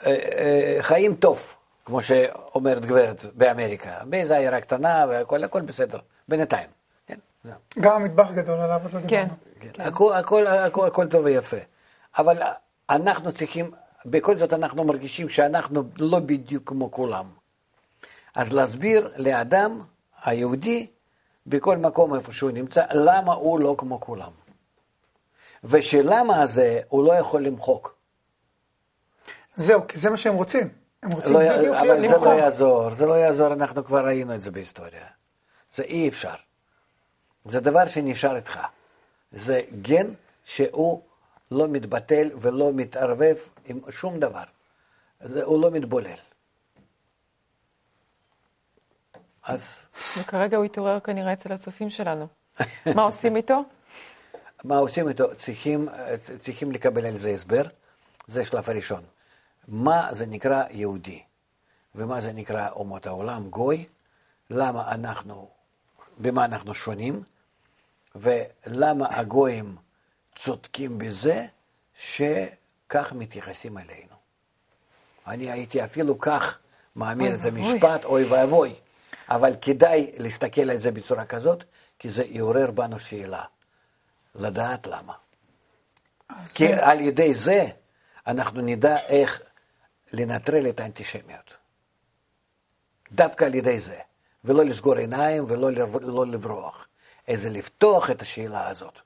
אה, 0.06 0.12
אה, 0.12 0.76
חיים 0.80 1.14
טוב, 1.14 1.54
כמו 1.84 2.02
שאומרת 2.02 2.86
גברת 2.86 3.26
באמריקה, 3.34 4.04
באיזו 4.04 4.34
עיירה 4.34 4.60
קטנה 4.60 5.04
והכל 5.08 5.44
הכל 5.44 5.60
בסדר, 5.60 5.98
בינתיים. 6.28 6.68
כן. 7.06 7.18
גם 7.80 8.02
המטבח 8.02 8.30
גדול 8.30 8.60
עליו 8.60 8.80
עוד 8.82 8.92
לא 8.92 9.00
כן. 9.00 9.06
דיברנו. 9.06 9.74
כן. 9.74 9.82
הכל, 9.82 10.12
הכל, 10.12 10.46
הכל, 10.46 10.86
הכל 10.86 11.08
טוב 11.08 11.24
ויפה. 11.24 11.56
אבל 12.18 12.38
אנחנו 12.90 13.32
צריכים, 13.32 13.70
בכל 14.06 14.38
זאת 14.38 14.52
אנחנו 14.52 14.84
מרגישים 14.84 15.28
שאנחנו 15.28 15.82
לא 15.98 16.18
בדיוק 16.18 16.68
כמו 16.68 16.90
כולם. 16.90 17.26
אז 18.34 18.52
להסביר 18.52 19.12
לאדם 19.16 19.80
היהודי, 20.24 20.86
בכל 21.46 21.76
מקום 21.76 22.14
איפה 22.14 22.32
שהוא 22.32 22.50
נמצא, 22.50 22.84
למה 22.90 23.32
הוא 23.32 23.60
לא 23.60 23.74
כמו 23.78 24.00
כולם. 24.00 24.30
ושלמה 25.64 26.42
הזה 26.42 26.80
הוא 26.88 27.04
לא 27.04 27.12
יכול 27.12 27.42
למחוק. 27.42 27.94
זהו, 29.56 29.86
כי 29.88 29.98
זה 29.98 30.10
מה 30.10 30.16
שהם 30.16 30.34
רוצים. 30.34 30.83
הם 31.04 31.12
רוצים 31.12 31.32
לא, 31.32 31.38
בדיוק 31.38 31.56
להיות 31.56 31.76
אבל 31.76 32.08
זה 32.08 32.14
למחוק. 32.14 32.26
לא 32.26 32.32
יעזור, 32.32 32.90
זה 32.90 33.06
לא 33.06 33.12
יעזור, 33.12 33.52
אנחנו 33.52 33.84
כבר 33.84 34.06
ראינו 34.06 34.34
את 34.34 34.42
זה 34.42 34.50
בהיסטוריה. 34.50 35.06
זה 35.72 35.82
אי 35.82 36.08
אפשר. 36.08 36.34
זה 37.44 37.60
דבר 37.60 37.86
שנשאר 37.86 38.36
איתך. 38.36 38.60
זה 39.32 39.60
גן 39.82 40.06
שהוא 40.44 41.02
לא 41.50 41.68
מתבטל 41.68 42.30
ולא 42.40 42.70
מתערבב 42.72 43.36
עם 43.64 43.80
שום 43.90 44.20
דבר. 44.20 44.42
זה, 45.20 45.44
הוא 45.44 45.62
לא 45.62 45.70
מתבולל. 45.70 46.18
אז 49.42 49.76
וכרגע 50.18 50.56
הוא 50.56 50.64
התעורר 50.64 51.00
כנראה 51.00 51.32
אצל 51.32 51.52
הצופים 51.52 51.90
שלנו. 51.90 52.26
מה 52.94 53.02
עושים 53.02 53.36
איתו? 53.36 53.62
מה 54.64 54.76
עושים 54.76 55.08
איתו? 55.08 55.34
צריכים, 55.34 55.88
צריכים 56.38 56.72
לקבל 56.72 57.06
על 57.06 57.16
זה 57.16 57.30
הסבר. 57.30 57.62
זה 58.26 58.44
שלב 58.44 58.70
הראשון. 58.70 59.02
מה 59.68 60.14
זה 60.14 60.26
נקרא 60.26 60.64
יהודי? 60.70 61.22
ומה 61.94 62.20
זה 62.20 62.32
נקרא 62.32 62.70
אומות 62.70 63.06
העולם, 63.06 63.50
גוי? 63.50 63.86
למה 64.50 64.90
אנחנו, 64.94 65.48
במה 66.18 66.44
אנחנו 66.44 66.74
שונים? 66.74 67.22
ולמה 68.14 69.18
הגויים 69.18 69.76
צודקים 70.36 70.98
בזה, 70.98 71.46
שכך 71.94 73.12
מתייחסים 73.12 73.78
אלינו. 73.78 74.14
אני 75.26 75.50
הייתי 75.50 75.84
אפילו 75.84 76.18
כך 76.18 76.58
מעמיד 76.94 77.32
אוי 77.32 77.40
את. 77.40 77.44
המשפט, 77.44 78.04
אוי 78.04 78.24
ואבוי. 78.24 78.74
אבל 79.28 79.54
כדאי 79.60 80.12
להסתכל 80.18 80.70
על 80.70 80.78
זה 80.78 80.90
בצורה 80.90 81.24
כזאת, 81.24 81.64
כי 81.98 82.10
זה 82.10 82.24
יעורר 82.24 82.70
בנו 82.70 82.98
שאלה. 82.98 83.44
לדעת 84.34 84.86
למה. 84.86 85.12
כי 86.54 86.72
על 86.72 87.00
ידי 87.00 87.34
זה 87.34 87.66
אנחנו 88.26 88.60
נדע 88.60 88.98
איך 88.98 89.40
לנטרל 90.14 90.68
את 90.68 90.80
האנטישמיות. 90.80 91.56
דווקא 93.12 93.44
על 93.44 93.54
ידי 93.54 93.80
זה. 93.80 93.98
ולא 94.44 94.64
לסגור 94.64 94.94
עיניים 94.94 95.44
ולא 95.48 95.70
לא 96.02 96.26
לברוח. 96.26 96.86
איזה 97.28 97.50
לפתוח 97.50 98.10
את 98.10 98.22
השאלה 98.22 98.68
הזאת. 98.68 99.00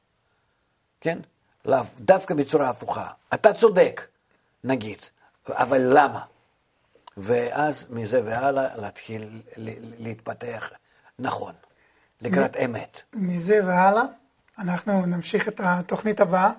כן? 1.00 1.18
דווקא 2.00 2.34
בצורה 2.34 2.68
הפוכה. 2.68 3.10
אתה 3.34 3.52
צודק, 3.52 4.06
נגיד, 4.64 4.98
אבל 5.48 5.80
למה? 5.80 6.24
ואז 7.16 7.86
מזה 7.90 8.22
והלאה 8.24 8.76
להתחיל 8.76 9.42
להתפתח 9.98 10.70
נכון, 11.18 11.54
לקראת 12.20 12.56
אמת. 12.56 13.02
מזה 13.14 13.60
והלאה, 13.66 14.02
אנחנו 14.58 15.06
נמשיך 15.06 15.48
את 15.48 15.60
התוכנית 15.64 16.20
הבאה. 16.20 16.52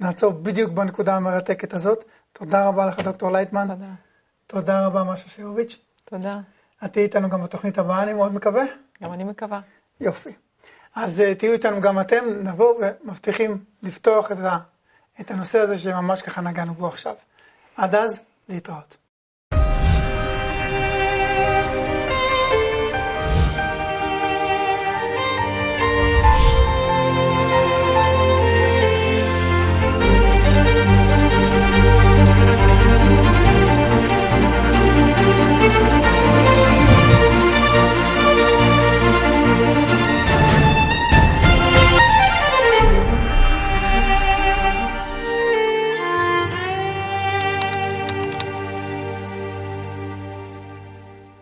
נעצור 0.00 0.32
בדיוק 0.32 0.72
בנקודה 0.72 1.16
המרתקת 1.16 1.74
הזאת. 1.74 2.04
תודה 2.32 2.68
רבה 2.68 2.86
לך, 2.86 3.00
דוקטור 3.00 3.32
לייטמן. 3.32 3.68
תודה. 3.68 3.86
תודה 4.46 4.86
רבה, 4.86 5.04
משה 5.04 5.28
שירוביץ'. 5.28 5.78
תודה. 6.04 6.40
את 6.84 6.92
תהיי 6.92 7.04
איתנו 7.04 7.30
גם 7.30 7.42
בתוכנית 7.44 7.78
הבאה, 7.78 8.02
אני 8.02 8.12
מאוד 8.12 8.34
מקווה. 8.34 8.64
גם 9.02 9.12
אני 9.12 9.24
מקווה. 9.24 9.60
יופי. 10.00 10.32
אז 10.94 11.20
אה, 11.20 11.34
תהיו 11.34 11.52
איתנו 11.52 11.80
גם 11.80 12.00
אתם, 12.00 12.24
נבוא 12.42 12.74
ומבטיחים 12.80 13.64
לפתוח 13.82 14.32
את, 14.32 14.36
ה, 14.38 14.58
את 15.20 15.30
הנושא 15.30 15.58
הזה 15.58 15.78
שממש 15.78 16.22
ככה 16.22 16.40
נגענו 16.40 16.74
בו 16.74 16.86
עכשיו. 16.86 17.14
עד 17.76 17.94
אז, 17.94 18.24
להתראות. 18.48 18.96